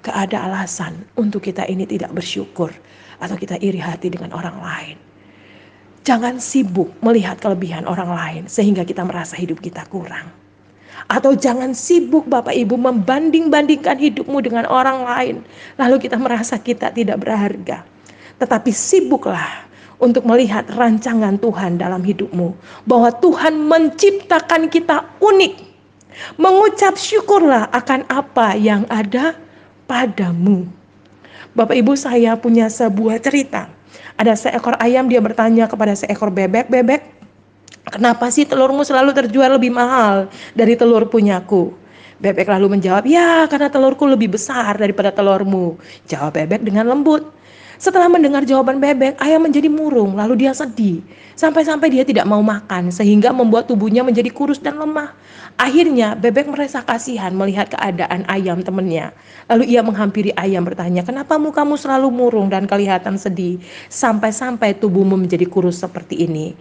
Gak 0.00 0.32
alasan 0.32 0.96
untuk 1.20 1.44
kita 1.44 1.68
ini 1.68 1.84
tidak 1.84 2.16
bersyukur 2.16 2.72
atau 3.20 3.36
kita 3.36 3.60
iri 3.60 3.76
hati 3.76 4.08
dengan 4.08 4.32
orang 4.32 4.56
lain. 4.56 4.96
Jangan 6.08 6.40
sibuk 6.40 6.88
melihat 7.04 7.36
kelebihan 7.36 7.84
orang 7.84 8.16
lain 8.16 8.42
sehingga 8.48 8.86
kita 8.86 9.04
merasa 9.04 9.36
hidup 9.36 9.60
kita 9.60 9.84
kurang. 9.92 10.32
Atau 11.06 11.36
jangan 11.36 11.76
sibuk 11.76 12.24
Bapak 12.26 12.56
Ibu 12.56 12.80
membanding-bandingkan 12.80 14.00
hidupmu 14.00 14.40
dengan 14.40 14.64
orang 14.66 15.04
lain. 15.04 15.36
Lalu 15.76 16.08
kita 16.08 16.16
merasa 16.16 16.56
kita 16.56 16.90
tidak 16.90 17.22
berharga. 17.22 17.84
Tetapi 18.40 18.70
sibuklah 18.72 19.68
untuk 20.00 20.24
melihat 20.28 20.68
rancangan 20.72 21.36
Tuhan 21.40 21.78
dalam 21.80 22.00
hidupmu. 22.00 22.56
Bahwa 22.88 23.12
Tuhan 23.12 23.60
menciptakan 23.64 24.68
kita 24.72 25.04
unik. 25.20 25.54
Mengucap 26.40 26.96
syukurlah 26.96 27.68
akan 27.70 28.08
apa 28.08 28.56
yang 28.56 28.88
ada 28.88 29.36
padamu. 29.84 30.64
Bapak 31.56 31.76
Ibu 31.76 31.96
saya 31.96 32.36
punya 32.36 32.68
sebuah 32.68 33.20
cerita. 33.20 33.72
Ada 34.16 34.36
seekor 34.36 34.76
ayam 34.80 35.08
dia 35.08 35.20
bertanya 35.20 35.68
kepada 35.68 35.92
seekor 35.96 36.32
bebek, 36.32 36.68
"Bebek, 36.68 37.15
Kenapa 37.86 38.34
sih 38.34 38.42
telurmu 38.42 38.82
selalu 38.82 39.14
terjual 39.14 39.46
lebih 39.54 39.70
mahal 39.70 40.26
dari 40.58 40.74
telur 40.74 41.06
punyaku? 41.06 41.70
Bebek 42.18 42.50
lalu 42.50 42.74
menjawab, 42.74 43.06
ya 43.06 43.46
karena 43.46 43.70
telurku 43.70 44.10
lebih 44.10 44.34
besar 44.34 44.74
daripada 44.74 45.14
telurmu. 45.14 45.78
Jawab 46.10 46.34
bebek 46.34 46.66
dengan 46.66 46.90
lembut. 46.90 47.30
Setelah 47.76 48.08
mendengar 48.08 48.40
jawaban 48.48 48.80
bebek, 48.80 49.20
ayam 49.20 49.44
menjadi 49.44 49.68
murung, 49.68 50.16
lalu 50.16 50.48
dia 50.48 50.56
sedih. 50.56 51.04
Sampai-sampai 51.36 51.92
dia 51.92 52.08
tidak 52.08 52.24
mau 52.24 52.40
makan, 52.40 52.88
sehingga 52.88 53.36
membuat 53.36 53.68
tubuhnya 53.68 54.00
menjadi 54.00 54.32
kurus 54.32 54.56
dan 54.56 54.80
lemah. 54.80 55.12
Akhirnya, 55.60 56.16
bebek 56.16 56.48
merasa 56.48 56.80
kasihan 56.80 57.36
melihat 57.36 57.68
keadaan 57.68 58.24
ayam 58.32 58.64
temannya. 58.64 59.12
Lalu 59.52 59.76
ia 59.76 59.84
menghampiri 59.84 60.32
ayam 60.40 60.64
bertanya, 60.64 61.04
kenapa 61.04 61.36
mukamu 61.36 61.76
selalu 61.76 62.08
murung 62.08 62.48
dan 62.48 62.64
kelihatan 62.64 63.20
sedih? 63.20 63.60
Sampai-sampai 63.92 64.80
tubuhmu 64.80 65.20
menjadi 65.20 65.44
kurus 65.44 65.76
seperti 65.84 66.24
ini. 66.24 66.56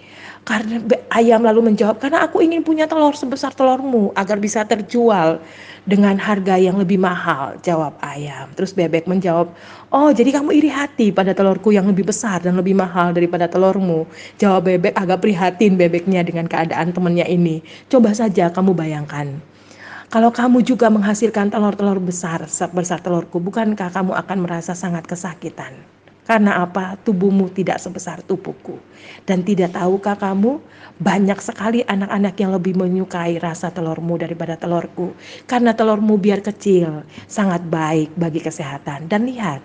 Karena 0.45 0.77
ayam 1.09 1.41
lalu 1.41 1.73
menjawab, 1.73 1.97
karena 1.97 2.21
aku 2.21 2.37
ingin 2.37 2.61
punya 2.61 2.85
telur 2.85 3.17
sebesar 3.17 3.49
telurmu 3.57 4.13
agar 4.13 4.37
bisa 4.37 4.61
terjual 4.61 5.41
dengan 5.89 6.21
harga 6.21 6.61
yang 6.61 6.77
lebih 6.77 7.01
mahal, 7.01 7.57
jawab 7.65 7.97
ayam. 8.05 8.53
Terus 8.53 8.77
bebek 8.77 9.09
menjawab, 9.09 9.49
oh 9.89 10.13
jadi 10.13 10.37
kamu 10.37 10.53
iri 10.53 10.69
hati 10.69 11.09
pada 11.09 11.33
telurku 11.33 11.73
yang 11.73 11.89
lebih 11.89 12.05
besar 12.05 12.45
dan 12.45 12.61
lebih 12.61 12.77
mahal 12.77 13.09
daripada 13.09 13.49
telurmu. 13.49 14.05
Jawab 14.37 14.69
bebek 14.69 14.93
agak 14.93 15.25
prihatin 15.25 15.81
bebeknya 15.81 16.21
dengan 16.21 16.45
keadaan 16.45 16.93
temannya 16.93 17.25
ini. 17.25 17.65
Coba 17.89 18.13
saja 18.13 18.53
kamu 18.53 18.77
bayangkan, 18.77 19.41
Kalau 20.13 20.29
kamu 20.29 20.61
juga 20.61 20.93
menghasilkan 20.93 21.49
telur-telur 21.49 21.97
besar 21.97 22.45
sebesar 22.45 23.01
telurku, 23.01 23.41
bukankah 23.41 23.89
kamu 23.89 24.13
akan 24.13 24.37
merasa 24.45 24.77
sangat 24.77 25.09
kesakitan? 25.09 25.94
Karena 26.25 26.65
apa? 26.65 26.97
Tubuhmu 27.05 27.53
tidak 27.53 27.77
sebesar 27.77 28.25
tubuhku. 28.25 28.81
Dan 29.29 29.45
tidak 29.45 29.77
tahukah 29.77 30.17
kamu 30.17 30.57
banyak 30.97 31.37
sekali 31.37 31.85
anak-anak 31.85 32.33
yang 32.41 32.49
lebih 32.49 32.73
menyukai 32.73 33.37
rasa 33.37 33.69
telurmu 33.69 34.17
daripada 34.17 34.57
telurku. 34.57 35.13
Karena 35.45 35.77
telurmu 35.77 36.17
biar 36.17 36.41
kecil, 36.41 37.05
sangat 37.29 37.61
baik 37.69 38.09
bagi 38.17 38.41
kesehatan. 38.41 39.05
Dan 39.05 39.29
lihat, 39.29 39.61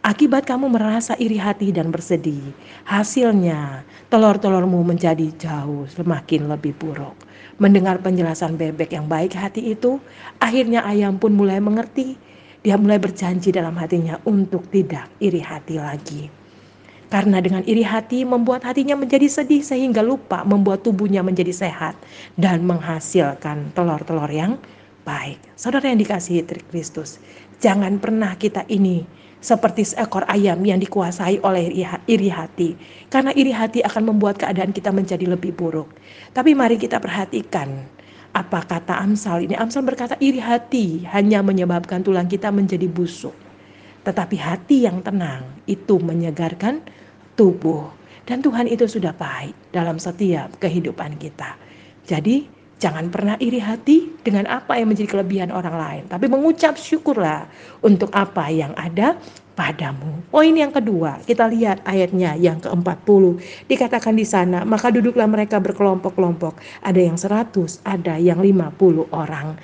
akibat 0.00 0.48
kamu 0.48 0.72
merasa 0.72 1.12
iri 1.20 1.36
hati 1.36 1.76
dan 1.76 1.92
bersedih, 1.92 2.40
hasilnya 2.88 3.84
telur-telurmu 4.08 4.80
menjadi 4.88 5.28
jauh 5.36 5.84
semakin 5.92 6.48
lebih 6.48 6.72
buruk. 6.80 7.14
Mendengar 7.60 8.00
penjelasan 8.00 8.56
bebek 8.56 8.96
yang 8.96 9.12
baik 9.12 9.36
hati 9.36 9.76
itu, 9.76 10.00
akhirnya 10.40 10.88
ayam 10.88 11.20
pun 11.20 11.36
mulai 11.36 11.60
mengerti 11.60 12.16
dia 12.62 12.78
mulai 12.78 13.02
berjanji 13.02 13.50
dalam 13.50 13.74
hatinya 13.74 14.22
untuk 14.22 14.66
tidak 14.70 15.10
iri 15.18 15.42
hati 15.42 15.76
lagi. 15.82 16.30
Karena 17.12 17.44
dengan 17.44 17.60
iri 17.68 17.84
hati 17.84 18.24
membuat 18.24 18.64
hatinya 18.64 18.96
menjadi 18.96 19.28
sedih 19.28 19.60
sehingga 19.60 20.00
lupa 20.00 20.48
membuat 20.48 20.80
tubuhnya 20.80 21.20
menjadi 21.20 21.52
sehat 21.52 21.92
dan 22.40 22.64
menghasilkan 22.64 23.68
telur-telur 23.76 24.30
yang 24.32 24.56
baik. 25.04 25.36
Saudara 25.58 25.92
yang 25.92 26.00
dikasihi 26.00 26.40
Kristus, 26.72 27.20
jangan 27.60 28.00
pernah 28.00 28.32
kita 28.40 28.64
ini 28.72 29.04
seperti 29.42 29.92
seekor 29.92 30.24
ayam 30.30 30.62
yang 30.64 30.80
dikuasai 30.80 31.42
oleh 31.44 31.74
iri 32.08 32.30
hati. 32.32 32.78
Karena 33.12 33.34
iri 33.36 33.52
hati 33.52 33.84
akan 33.84 34.14
membuat 34.14 34.40
keadaan 34.40 34.72
kita 34.72 34.88
menjadi 34.88 35.28
lebih 35.28 35.52
buruk. 35.52 35.92
Tapi 36.32 36.56
mari 36.56 36.80
kita 36.80 36.96
perhatikan 36.96 37.84
apa 38.32 38.64
kata 38.64 38.96
Amsal 38.96 39.44
ini? 39.44 39.54
Amsal 39.56 39.84
berkata 39.84 40.16
iri 40.18 40.40
hati 40.40 41.04
hanya 41.12 41.44
menyebabkan 41.44 42.00
tulang 42.00 42.28
kita 42.28 42.48
menjadi 42.48 42.88
busuk. 42.88 43.36
Tetapi 44.02 44.36
hati 44.40 44.88
yang 44.88 45.04
tenang 45.04 45.46
itu 45.68 46.00
menyegarkan 46.00 46.82
tubuh. 47.36 47.92
Dan 48.24 48.40
Tuhan 48.40 48.70
itu 48.70 48.88
sudah 48.88 49.12
baik 49.12 49.74
dalam 49.74 50.00
setiap 50.00 50.56
kehidupan 50.58 51.18
kita. 51.20 51.58
Jadi 52.08 52.48
jangan 52.82 53.12
pernah 53.14 53.36
iri 53.38 53.62
hati 53.62 54.10
dengan 54.26 54.50
apa 54.50 54.74
yang 54.74 54.90
menjadi 54.90 55.10
kelebihan 55.12 55.50
orang 55.54 55.76
lain. 55.76 56.02
Tapi 56.10 56.26
mengucap 56.26 56.74
syukurlah 56.74 57.46
untuk 57.84 58.10
apa 58.10 58.50
yang 58.50 58.74
ada 58.74 59.14
padamu. 59.52 60.24
Ini 60.32 60.68
yang 60.68 60.74
kedua, 60.74 61.20
kita 61.24 61.48
lihat 61.48 61.84
ayatnya 61.84 62.34
yang 62.36 62.58
ke-40. 62.60 63.40
Dikatakan 63.68 64.16
di 64.16 64.26
sana, 64.26 64.64
maka 64.64 64.88
duduklah 64.88 65.28
mereka 65.28 65.60
berkelompok-kelompok. 65.60 66.58
Ada 66.82 67.00
yang 67.00 67.16
100, 67.20 67.80
ada 67.84 68.16
yang 68.18 68.40
50 68.40 69.08
orang. 69.12 69.56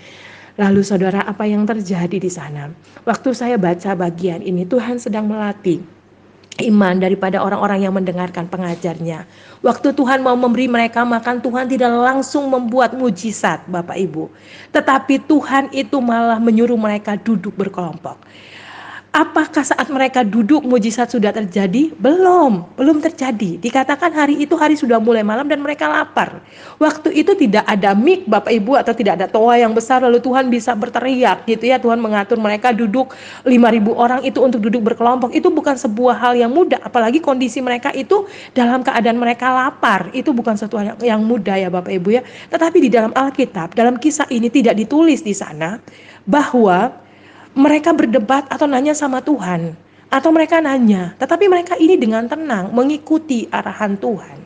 Lalu 0.59 0.83
saudara, 0.83 1.23
apa 1.23 1.47
yang 1.47 1.62
terjadi 1.64 2.18
di 2.18 2.30
sana? 2.30 2.75
Waktu 3.07 3.30
saya 3.30 3.54
baca 3.54 3.95
bagian 3.95 4.42
ini, 4.42 4.66
Tuhan 4.66 4.99
sedang 4.99 5.30
melatih 5.30 5.78
iman 6.59 6.99
daripada 6.99 7.38
orang-orang 7.38 7.87
yang 7.87 7.95
mendengarkan 7.95 8.50
pengajarnya. 8.50 9.23
Waktu 9.62 9.95
Tuhan 9.95 10.26
mau 10.26 10.35
memberi 10.35 10.66
mereka 10.66 11.07
makan, 11.07 11.38
Tuhan 11.38 11.71
tidak 11.71 11.95
langsung 11.95 12.50
membuat 12.50 12.99
mujizat, 12.99 13.62
Bapak 13.71 13.95
Ibu. 13.95 14.26
Tetapi 14.75 15.23
Tuhan 15.30 15.71
itu 15.71 16.02
malah 16.02 16.42
menyuruh 16.42 16.78
mereka 16.78 17.14
duduk 17.14 17.54
berkelompok. 17.54 18.18
Apakah 19.09 19.65
saat 19.65 19.88
mereka 19.88 20.21
duduk 20.21 20.61
mujizat 20.69 21.09
sudah 21.09 21.33
terjadi? 21.33 21.97
Belum, 21.97 22.69
belum 22.77 23.00
terjadi. 23.00 23.57
Dikatakan 23.57 24.12
hari 24.12 24.37
itu 24.37 24.53
hari 24.53 24.77
sudah 24.77 25.00
mulai 25.00 25.25
malam 25.25 25.49
dan 25.49 25.65
mereka 25.65 25.88
lapar. 25.88 26.45
Waktu 26.77 27.17
itu 27.17 27.33
tidak 27.33 27.65
ada 27.65 27.97
mik 27.97 28.29
Bapak 28.29 28.53
Ibu 28.53 28.77
atau 28.77 28.93
tidak 28.93 29.17
ada 29.17 29.27
toa 29.27 29.57
yang 29.57 29.73
besar 29.73 30.05
lalu 30.05 30.21
Tuhan 30.21 30.53
bisa 30.53 30.77
berteriak 30.77 31.49
gitu 31.49 31.73
ya. 31.73 31.81
Tuhan 31.81 31.97
mengatur 32.05 32.37
mereka 32.37 32.77
duduk 32.77 33.17
5000 33.49 33.97
orang 33.97 34.21
itu 34.29 34.45
untuk 34.45 34.61
duduk 34.61 34.93
berkelompok. 34.93 35.33
Itu 35.33 35.49
bukan 35.49 35.81
sebuah 35.81 36.21
hal 36.21 36.37
yang 36.37 36.53
mudah 36.53 36.85
apalagi 36.85 37.25
kondisi 37.25 37.65
mereka 37.65 37.88
itu 37.97 38.29
dalam 38.53 38.85
keadaan 38.85 39.17
mereka 39.17 39.49
lapar. 39.49 40.12
Itu 40.12 40.37
bukan 40.37 40.61
sesuatu 40.61 41.00
yang 41.00 41.25
mudah 41.25 41.57
ya 41.57 41.73
Bapak 41.73 41.97
Ibu 41.97 42.21
ya. 42.21 42.23
Tetapi 42.53 42.77
di 42.77 42.93
dalam 42.93 43.17
Alkitab, 43.17 43.73
dalam 43.73 43.97
kisah 43.97 44.29
ini 44.29 44.53
tidak 44.53 44.77
ditulis 44.77 45.25
di 45.25 45.33
sana 45.33 45.81
bahwa 46.29 47.08
mereka 47.57 47.97
berdebat 47.97 48.49
atau 48.50 48.69
nanya 48.69 48.93
sama 48.93 49.25
Tuhan 49.25 49.76
atau 50.09 50.33
mereka 50.33 50.61
nanya, 50.61 51.12
tetapi 51.21 51.49
mereka 51.52 51.76
ini 51.76 52.00
dengan 52.00 52.25
tenang 52.25 52.73
mengikuti 52.73 53.44
arahan 53.53 53.96
Tuhan. 54.01 54.40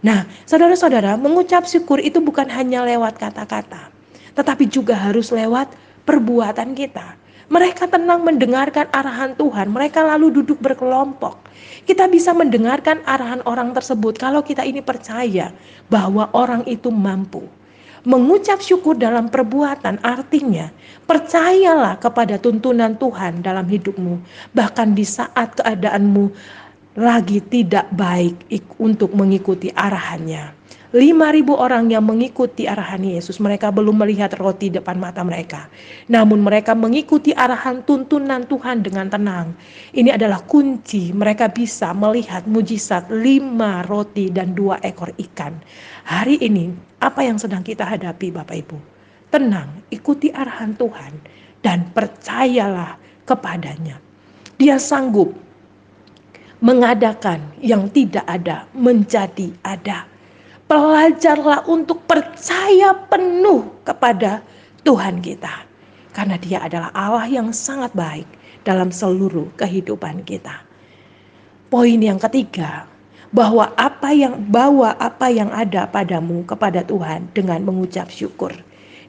Nah, 0.00 0.24
saudara-saudara, 0.48 1.18
mengucap 1.20 1.68
syukur 1.68 2.00
itu 2.00 2.22
bukan 2.24 2.48
hanya 2.48 2.86
lewat 2.86 3.20
kata-kata, 3.20 3.92
tetapi 4.32 4.64
juga 4.70 4.96
harus 4.96 5.28
lewat 5.28 5.74
perbuatan 6.08 6.72
kita. 6.72 7.20
Mereka 7.50 7.90
tenang 7.90 8.22
mendengarkan 8.22 8.86
arahan 8.94 9.34
Tuhan, 9.34 9.74
mereka 9.74 10.06
lalu 10.06 10.40
duduk 10.40 10.62
berkelompok. 10.62 11.50
Kita 11.82 12.06
bisa 12.06 12.30
mendengarkan 12.30 13.02
arahan 13.02 13.42
orang 13.42 13.74
tersebut 13.74 14.14
kalau 14.14 14.46
kita 14.46 14.62
ini 14.62 14.78
percaya 14.78 15.50
bahwa 15.90 16.30
orang 16.30 16.62
itu 16.70 16.94
mampu. 16.94 17.42
Mengucap 18.08 18.64
syukur 18.64 18.96
dalam 18.96 19.28
perbuatan 19.28 20.00
artinya 20.00 20.72
percayalah 21.04 22.00
kepada 22.00 22.40
tuntunan 22.40 22.96
Tuhan 22.96 23.44
dalam 23.44 23.68
hidupmu, 23.68 24.16
bahkan 24.56 24.96
di 24.96 25.04
saat 25.04 25.60
keadaanmu 25.60 26.32
lagi 26.96 27.44
tidak 27.44 27.92
baik 27.92 28.40
untuk 28.80 29.12
mengikuti 29.12 29.68
arahannya. 29.76 30.60
5.000 30.90 31.46
orang 31.54 31.86
yang 31.86 32.02
mengikuti 32.02 32.66
arahan 32.66 33.06
Yesus, 33.06 33.38
mereka 33.38 33.70
belum 33.70 33.94
melihat 34.02 34.34
roti 34.42 34.74
depan 34.74 34.98
mata 34.98 35.22
mereka. 35.22 35.70
Namun 36.10 36.42
mereka 36.42 36.74
mengikuti 36.74 37.30
arahan 37.30 37.86
tuntunan 37.86 38.42
Tuhan 38.50 38.82
dengan 38.82 39.06
tenang. 39.06 39.54
Ini 39.94 40.18
adalah 40.18 40.42
kunci 40.42 41.14
mereka 41.14 41.46
bisa 41.46 41.94
melihat 41.94 42.42
mujizat 42.50 43.06
lima 43.06 43.86
roti 43.86 44.34
dan 44.34 44.50
dua 44.50 44.82
ekor 44.82 45.14
ikan. 45.14 45.62
Hari 46.10 46.42
ini, 46.42 46.74
apa 46.98 47.22
yang 47.22 47.38
sedang 47.38 47.62
kita 47.62 47.86
hadapi 47.86 48.34
Bapak 48.34 48.66
Ibu? 48.66 48.78
Tenang, 49.30 49.86
ikuti 49.94 50.34
arahan 50.34 50.74
Tuhan 50.74 51.22
dan 51.62 51.86
percayalah 51.94 52.98
kepadanya. 53.22 54.02
Dia 54.58 54.74
sanggup 54.82 55.30
mengadakan 56.58 57.54
yang 57.62 57.86
tidak 57.94 58.26
ada 58.26 58.66
menjadi 58.74 59.54
ada 59.62 60.10
Pelajarlah 60.70 61.66
untuk 61.66 62.06
percaya 62.06 62.94
penuh 63.10 63.82
kepada 63.82 64.38
Tuhan 64.86 65.18
kita. 65.18 65.66
Karena 66.14 66.38
dia 66.38 66.62
adalah 66.62 66.94
Allah 66.94 67.26
yang 67.26 67.50
sangat 67.50 67.90
baik 67.90 68.30
dalam 68.62 68.94
seluruh 68.94 69.50
kehidupan 69.58 70.22
kita. 70.22 70.62
Poin 71.74 71.98
yang 71.98 72.22
ketiga, 72.22 72.86
bahwa 73.30 73.70
apa 73.78 74.10
yang 74.10 74.42
bawa 74.50 74.98
apa 74.98 75.30
yang 75.30 75.50
ada 75.54 75.86
padamu 75.86 76.42
kepada 76.46 76.82
Tuhan 76.82 77.30
dengan 77.30 77.62
mengucap 77.62 78.10
syukur. 78.10 78.50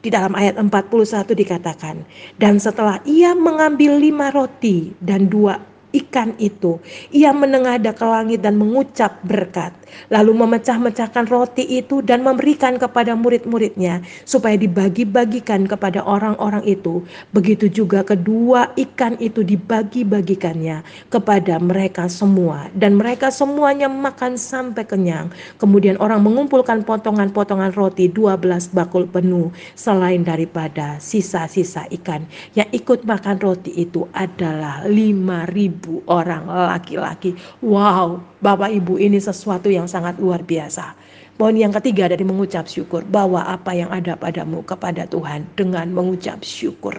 Di 0.02 0.10
dalam 0.10 0.34
ayat 0.34 0.58
41 0.58 1.30
dikatakan, 1.30 2.02
dan 2.42 2.58
setelah 2.58 2.98
ia 3.06 3.38
mengambil 3.38 4.02
lima 4.02 4.34
roti 4.34 4.98
dan 4.98 5.30
dua 5.30 5.62
ikan 5.92 6.36
itu. 6.40 6.80
Ia 7.12 7.36
menengadah 7.36 7.92
ke 7.96 8.06
langit 8.08 8.40
dan 8.44 8.56
mengucap 8.56 9.20
berkat, 9.28 9.76
lalu 10.08 10.36
memecah-mecahkan 10.36 11.28
roti 11.28 11.68
itu 11.68 12.00
dan 12.00 12.24
memberikan 12.24 12.80
kepada 12.80 13.16
murid-muridnya 13.16 14.04
supaya 14.24 14.56
dibagi-bagikan 14.56 15.68
kepada 15.68 16.04
orang-orang 16.04 16.64
itu. 16.64 17.04
Begitu 17.36 17.68
juga 17.68 18.04
kedua 18.08 18.72
ikan 18.80 19.20
itu 19.20 19.44
dibagi-bagikannya 19.44 20.84
kepada 21.12 21.60
mereka 21.60 22.08
semua 22.08 22.72
dan 22.76 22.96
mereka 22.96 23.30
semuanya 23.30 23.92
makan 23.92 24.40
sampai 24.40 24.88
kenyang. 24.88 25.30
Kemudian 25.60 26.00
orang 26.00 26.24
mengumpulkan 26.24 26.88
potongan-potongan 26.88 27.76
roti 27.76 28.08
12 28.08 28.72
bakul 28.72 29.06
penuh 29.08 29.52
selain 29.76 30.24
daripada 30.24 30.98
sisa-sisa 31.04 31.86
ikan 32.02 32.24
yang 32.56 32.68
ikut 32.72 33.04
makan 33.04 33.38
roti 33.44 33.76
itu 33.76 34.08
adalah 34.16 34.84
5000 34.88 35.81
ribu 35.82 36.06
orang 36.06 36.46
laki-laki. 36.46 37.34
Wow, 37.66 38.22
Bapak 38.38 38.70
Ibu 38.70 39.02
ini 39.02 39.18
sesuatu 39.18 39.66
yang 39.66 39.90
sangat 39.90 40.22
luar 40.22 40.46
biasa. 40.46 40.94
Poin 41.42 41.58
yang 41.58 41.74
ketiga 41.74 42.06
dari 42.06 42.22
mengucap 42.22 42.70
syukur, 42.70 43.02
bawa 43.02 43.50
apa 43.50 43.74
yang 43.74 43.90
ada 43.90 44.14
padamu 44.14 44.62
kepada 44.62 45.10
Tuhan 45.10 45.50
dengan 45.58 45.90
mengucap 45.90 46.46
syukur. 46.46 46.94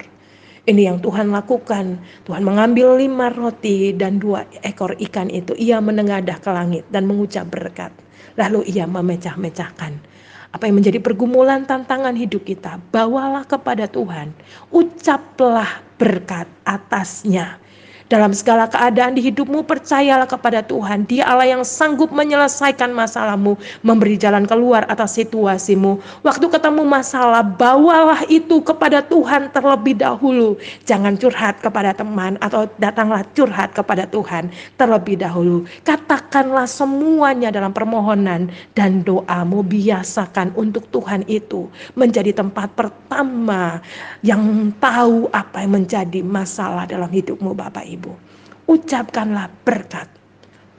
Ini 0.67 0.91
yang 0.91 0.99
Tuhan 0.99 1.31
lakukan. 1.31 2.03
Tuhan 2.27 2.43
mengambil 2.43 2.99
lima 2.99 3.31
roti 3.31 3.95
dan 3.95 4.19
dua 4.19 4.43
ekor 4.67 4.99
ikan 4.99 5.31
itu. 5.31 5.55
Ia 5.55 5.79
menengadah 5.79 6.43
ke 6.43 6.51
langit 6.51 6.83
dan 6.91 7.07
mengucap 7.07 7.47
berkat. 7.55 7.95
Lalu 8.35 8.67
ia 8.67 8.91
memecah-mecahkan. 8.91 9.95
Apa 10.51 10.67
yang 10.67 10.83
menjadi 10.83 10.99
pergumulan 10.99 11.63
tantangan 11.63 12.19
hidup 12.19 12.43
kita, 12.43 12.83
bawalah 12.91 13.47
kepada 13.47 13.87
Tuhan. 13.87 14.35
Ucaplah 14.75 15.87
berkat 16.03 16.51
atasnya 16.67 17.62
Dalam 18.13 18.37
segala 18.37 18.69
keadaan 18.69 19.17
di 19.17 19.25
hidupmu, 19.25 19.65
percayalah 19.65 20.29
kepada 20.29 20.61
Tuhan. 20.61 21.09
Dia 21.09 21.33
Allah 21.33 21.49
yang 21.49 21.65
sanggup 21.65 22.13
menyelesaikan 22.13 22.93
masalahmu, 22.93 23.57
memberi 23.81 24.21
jalan 24.21 24.45
keluar 24.45 24.85
atas 24.93 25.17
situasimu. 25.17 25.97
Waktu 26.21 26.45
ketemu 26.53 26.85
masalah, 26.85 27.41
bawalah 27.41 28.21
itu 28.29 28.61
kepada 28.61 29.01
Tuhan 29.01 29.49
terlebih 29.57 29.97
dahulu. 29.97 30.61
Jangan 30.85 31.17
curhat 31.17 31.65
kepada 31.65 31.97
teman 31.97 32.37
atau 32.45 32.69
datanglah 32.77 33.25
curhat 33.33 33.73
kepada 33.73 34.05
Tuhan 34.05 34.53
terlebih 34.77 35.17
dahulu. 35.17 35.65
Katakanlah 35.81 36.69
semuanya 36.69 37.49
dalam 37.49 37.73
permohonan 37.73 38.53
dan 38.77 39.01
doamu. 39.09 39.65
Biasakan 39.65 40.53
untuk 40.53 40.85
Tuhan 40.93 41.25
itu 41.33 41.65
menjadi 41.97 42.35
tempat 42.35 42.77
pertama 42.77 43.81
yang 44.21 44.69
tahu 44.77 45.33
apa 45.33 45.65
yang 45.65 45.81
menjadi 45.81 46.21
masalah 46.21 46.85
dalam 46.85 47.09
hidupmu 47.09 47.57
Bapak 47.57 47.89
Ibu. 47.89 48.02
Ibu. 48.03 48.13
Ucapkanlah 48.67 49.47
berkat. 49.63 50.11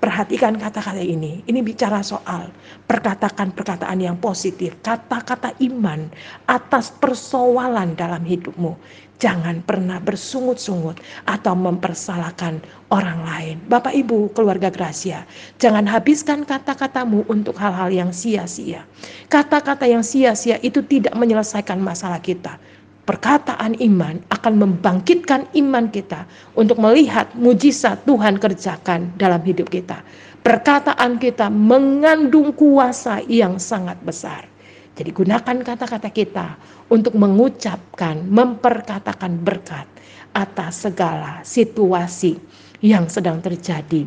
Perhatikan 0.04 0.60
kata-kata 0.60 1.00
ini. 1.00 1.48
Ini 1.48 1.64
bicara 1.64 2.04
soal 2.04 2.52
perkatakan 2.84 3.56
perkataan 3.56 4.04
yang 4.04 4.20
positif, 4.20 4.76
kata-kata 4.84 5.56
iman 5.64 6.12
atas 6.52 6.92
persoalan 6.92 7.96
dalam 7.96 8.28
hidupmu. 8.28 8.76
Jangan 9.24 9.64
pernah 9.64 10.04
bersungut-sungut 10.04 11.00
atau 11.24 11.56
mempersalahkan 11.56 12.60
orang 12.92 13.24
lain. 13.24 13.56
Bapak 13.72 13.96
Ibu, 13.96 14.36
keluarga 14.36 14.68
Gracia, 14.68 15.24
jangan 15.56 15.88
habiskan 15.88 16.44
kata-katamu 16.44 17.24
untuk 17.32 17.56
hal-hal 17.56 17.88
yang 17.88 18.12
sia-sia. 18.12 18.84
Kata-kata 19.32 19.88
yang 19.88 20.04
sia-sia 20.04 20.60
itu 20.60 20.84
tidak 20.84 21.16
menyelesaikan 21.16 21.80
masalah 21.80 22.20
kita 22.20 22.60
perkataan 23.04 23.76
iman 23.84 24.24
akan 24.32 24.54
membangkitkan 24.56 25.52
iman 25.60 25.92
kita 25.92 26.24
untuk 26.56 26.80
melihat 26.80 27.32
mujizat 27.36 28.08
Tuhan 28.08 28.40
kerjakan 28.40 29.12
dalam 29.20 29.44
hidup 29.44 29.68
kita. 29.68 30.00
Perkataan 30.44 31.20
kita 31.20 31.48
mengandung 31.48 32.52
kuasa 32.56 33.24
yang 33.28 33.60
sangat 33.60 34.00
besar. 34.04 34.48
Jadi 34.94 35.10
gunakan 35.10 35.58
kata-kata 35.64 36.10
kita 36.14 36.48
untuk 36.92 37.16
mengucapkan, 37.18 38.28
memperkatakan 38.28 39.40
berkat 39.42 39.88
atas 40.36 40.86
segala 40.86 41.42
situasi 41.42 42.38
yang 42.84 43.08
sedang 43.08 43.40
terjadi 43.40 44.06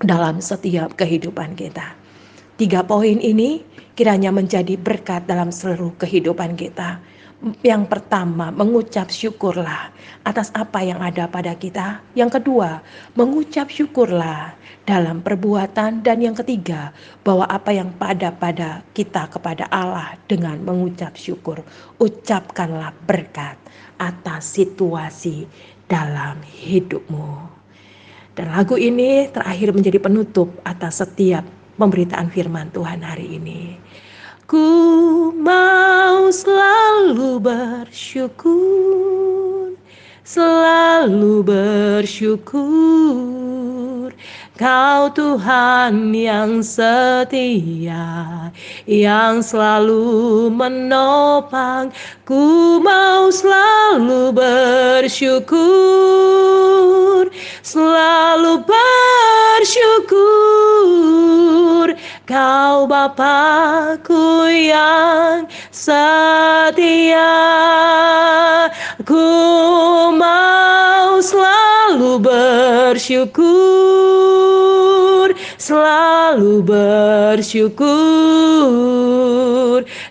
dalam 0.00 0.40
setiap 0.40 0.94
kehidupan 0.96 1.58
kita. 1.58 1.92
Tiga 2.56 2.80
poin 2.86 3.20
ini 3.20 3.60
kiranya 3.92 4.32
menjadi 4.32 4.80
berkat 4.80 5.28
dalam 5.28 5.52
seluruh 5.52 5.92
kehidupan 6.00 6.56
kita 6.56 7.00
yang 7.60 7.84
pertama, 7.84 8.48
mengucap 8.48 9.12
syukurlah 9.12 9.92
atas 10.24 10.48
apa 10.56 10.80
yang 10.80 11.04
ada 11.04 11.28
pada 11.28 11.52
kita. 11.52 12.00
Yang 12.16 12.40
kedua, 12.40 12.80
mengucap 13.12 13.68
syukurlah 13.68 14.56
dalam 14.88 15.20
perbuatan. 15.20 16.00
Dan 16.00 16.24
yang 16.24 16.32
ketiga, 16.32 16.96
bahwa 17.20 17.44
apa 17.44 17.76
yang 17.76 17.92
pada 17.92 18.32
pada 18.32 18.80
kita 18.96 19.28
kepada 19.28 19.68
Allah 19.68 20.16
dengan 20.24 20.56
mengucap 20.64 21.12
syukur. 21.20 21.60
Ucapkanlah 22.00 22.96
berkat 23.04 23.60
atas 24.00 24.56
situasi 24.56 25.44
dalam 25.84 26.40
hidupmu. 26.40 27.52
Dan 28.32 28.52
lagu 28.52 28.80
ini 28.80 29.28
terakhir 29.28 29.76
menjadi 29.76 30.00
penutup 30.00 30.56
atas 30.64 31.04
setiap 31.04 31.44
pemberitaan 31.76 32.32
firman 32.32 32.72
Tuhan 32.72 33.04
hari 33.04 33.36
ini. 33.36 33.76
Ku 34.46 35.34
mau 35.34 36.30
selalu 36.30 37.42
bersyukur, 37.42 38.54
selalu 40.22 41.42
bersyukur. 41.42 42.54
Kau 44.56 45.12
Tuhan 45.12 46.16
yang 46.16 46.64
setia, 46.64 48.48
yang 48.88 49.44
selalu 49.44 50.48
menopang. 50.48 51.92
Ku 52.24 52.80
mau 52.80 53.28
selalu 53.28 54.32
bersyukur, 54.32 55.56
selalu 57.60 58.64
bersyukur 58.64 60.16
Kau 62.24 62.88
Bapakku 62.88 64.48
yang 64.48 65.44
setia 65.68 67.28
Ku 69.04 69.28
mau 70.16 71.20
selalu 71.20 72.18
bersyukur 74.46 75.34
Selalu 75.56 76.62
bersyukur. 76.62 77.88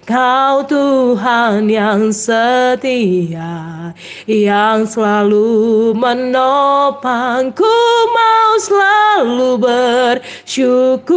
Kau 0.06 0.62
Tuhan 0.68 1.70
yang 1.72 2.12
setia 2.12 3.94
Yang 4.28 4.98
selalu 4.98 5.94
menopangku. 5.96 7.78
Mau 8.12 8.52
selalu 8.60 9.58
bersyukur 9.58 11.16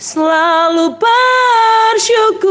Selalu 0.00 0.96
bersyukur. 0.98 2.50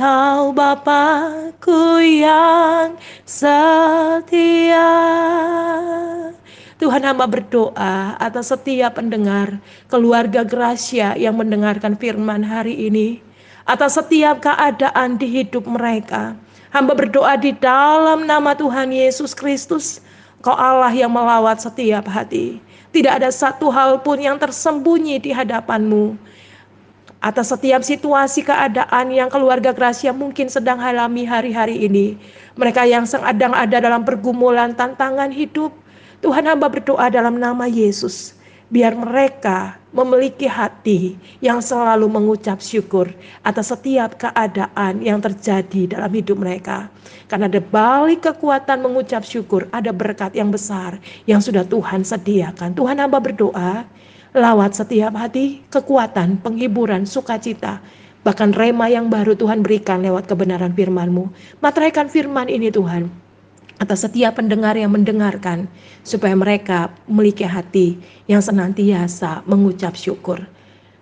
Kau 0.00 0.56
Bapakku 0.56 2.00
yang 2.00 2.96
setia 3.28 4.88
Tuhan 6.80 7.04
hamba 7.04 7.28
berdoa 7.28 8.16
atas 8.16 8.48
setiap 8.48 8.96
pendengar 8.96 9.60
keluarga 9.92 10.40
Gracia 10.40 11.12
yang 11.12 11.36
mendengarkan 11.36 11.92
firman 11.92 12.40
hari 12.40 12.72
ini. 12.72 13.20
Atas 13.68 14.00
setiap 14.00 14.40
keadaan 14.40 15.20
di 15.20 15.28
hidup 15.28 15.68
mereka. 15.68 16.32
Hamba 16.72 16.96
berdoa 16.96 17.36
di 17.36 17.52
dalam 17.52 18.24
nama 18.24 18.56
Tuhan 18.56 18.96
Yesus 18.96 19.36
Kristus. 19.36 20.00
Kau 20.40 20.56
Allah 20.56 20.88
yang 20.96 21.12
melawat 21.12 21.60
setiap 21.60 22.08
hati. 22.08 22.64
Tidak 22.96 23.12
ada 23.12 23.28
satu 23.28 23.68
hal 23.68 24.00
pun 24.00 24.16
yang 24.16 24.40
tersembunyi 24.40 25.20
di 25.20 25.36
hadapanmu. 25.36 26.16
Atas 27.20 27.52
setiap 27.52 27.84
situasi 27.84 28.40
keadaan 28.40 29.12
yang 29.12 29.28
keluarga 29.28 29.76
Gracia 29.76 30.16
mungkin 30.16 30.48
sedang 30.48 30.80
alami 30.80 31.28
hari-hari 31.28 31.76
ini. 31.84 32.16
Mereka 32.56 32.88
yang 32.88 33.04
sedang 33.04 33.52
ada 33.52 33.84
dalam 33.84 34.00
pergumulan 34.00 34.72
tantangan 34.72 35.28
hidup 35.28 35.76
Tuhan 36.20 36.44
hamba 36.44 36.68
berdoa 36.68 37.08
dalam 37.08 37.40
nama 37.40 37.64
Yesus. 37.64 38.36
Biar 38.70 38.94
mereka 38.94 39.80
memiliki 39.90 40.46
hati 40.46 41.18
yang 41.42 41.58
selalu 41.58 42.06
mengucap 42.06 42.62
syukur 42.62 43.10
atas 43.42 43.74
setiap 43.74 44.14
keadaan 44.14 45.02
yang 45.02 45.18
terjadi 45.18 45.96
dalam 45.96 46.12
hidup 46.14 46.38
mereka. 46.38 46.86
Karena 47.26 47.50
di 47.50 47.58
balik 47.58 48.30
kekuatan 48.30 48.78
mengucap 48.84 49.26
syukur 49.26 49.66
ada 49.74 49.90
berkat 49.90 50.36
yang 50.38 50.54
besar 50.54 51.02
yang 51.26 51.42
sudah 51.42 51.66
Tuhan 51.66 52.06
sediakan. 52.06 52.78
Tuhan 52.78 53.02
hamba 53.02 53.18
berdoa, 53.18 53.82
lawat 54.36 54.78
setiap 54.78 55.18
hati, 55.18 55.66
kekuatan, 55.74 56.38
penghiburan, 56.38 57.02
sukacita, 57.08 57.82
bahkan 58.22 58.54
rema 58.54 58.86
yang 58.86 59.10
baru 59.10 59.34
Tuhan 59.34 59.66
berikan 59.66 60.04
lewat 60.04 60.30
kebenaran 60.30 60.70
firman-Mu. 60.76 61.26
Materaikan 61.58 62.06
firman 62.06 62.46
ini 62.46 62.70
Tuhan, 62.70 63.10
atas 63.80 64.04
setiap 64.04 64.36
pendengar 64.36 64.76
yang 64.76 64.92
mendengarkan, 64.92 65.64
supaya 66.04 66.36
mereka 66.36 66.92
memiliki 67.08 67.48
hati 67.48 67.96
yang 68.28 68.44
senantiasa 68.44 69.40
mengucap 69.48 69.96
syukur. 69.96 70.44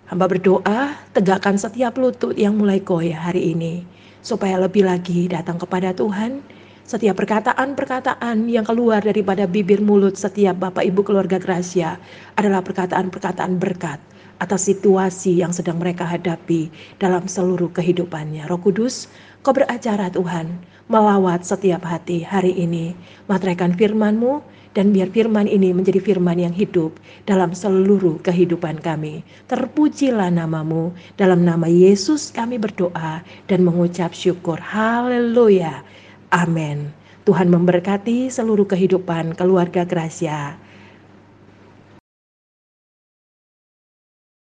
Hamba 0.07 0.25
berdoa, 0.25 0.95
tegakkan 1.13 1.59
setiap 1.59 1.99
lutut 1.99 2.33
yang 2.39 2.55
mulai 2.55 2.79
goyah 2.79 3.19
hari 3.19 3.53
ini, 3.53 3.83
supaya 4.23 4.57
lebih 4.57 4.87
lagi 4.87 5.27
datang 5.27 5.59
kepada 5.59 5.91
Tuhan. 5.91 6.41
Setiap 6.89 7.21
perkataan-perkataan 7.21 8.49
yang 8.49 8.65
keluar 8.65 9.05
daripada 9.05 9.45
bibir 9.45 9.77
mulut 9.77 10.17
setiap 10.17 10.57
Bapak 10.57 10.81
Ibu 10.81 11.05
keluarga 11.05 11.37
Gracia 11.37 12.01
adalah 12.33 12.65
perkataan-perkataan 12.65 13.61
berkat 13.61 14.01
atas 14.41 14.65
situasi 14.65 15.37
yang 15.37 15.53
sedang 15.53 15.77
mereka 15.77 16.07
hadapi 16.07 16.73
dalam 16.97 17.29
seluruh 17.29 17.69
kehidupannya. 17.69 18.49
Roh 18.49 18.57
Kudus, 18.57 19.05
Kau 19.39 19.55
beracara 19.55 20.11
Tuhan, 20.11 20.51
melawat 20.89 21.45
setiap 21.45 21.85
hati 21.85 22.25
hari 22.25 22.49
ini. 22.57 22.97
Materaikan 23.29 23.77
firman-Mu 23.77 24.41
dan 24.73 24.89
biar 24.89 25.13
firman 25.13 25.45
ini 25.45 25.69
menjadi 25.69 26.01
firman 26.01 26.41
yang 26.41 26.53
hidup 26.53 26.97
dalam 27.29 27.53
seluruh 27.53 28.17
kehidupan 28.25 28.81
kami. 28.81 29.21
Terpujilah 29.45 30.33
namamu, 30.33 30.89
dalam 31.13 31.45
nama 31.45 31.69
Yesus 31.69 32.33
kami 32.33 32.57
berdoa 32.57 33.21
dan 33.45 33.59
mengucap 33.61 34.17
syukur. 34.17 34.57
Haleluya. 34.57 35.85
Amin. 36.33 36.89
Tuhan 37.29 37.53
memberkati 37.53 38.33
seluruh 38.33 38.65
kehidupan 38.65 39.37
keluarga 39.37 39.85
Gracia. 39.85 40.57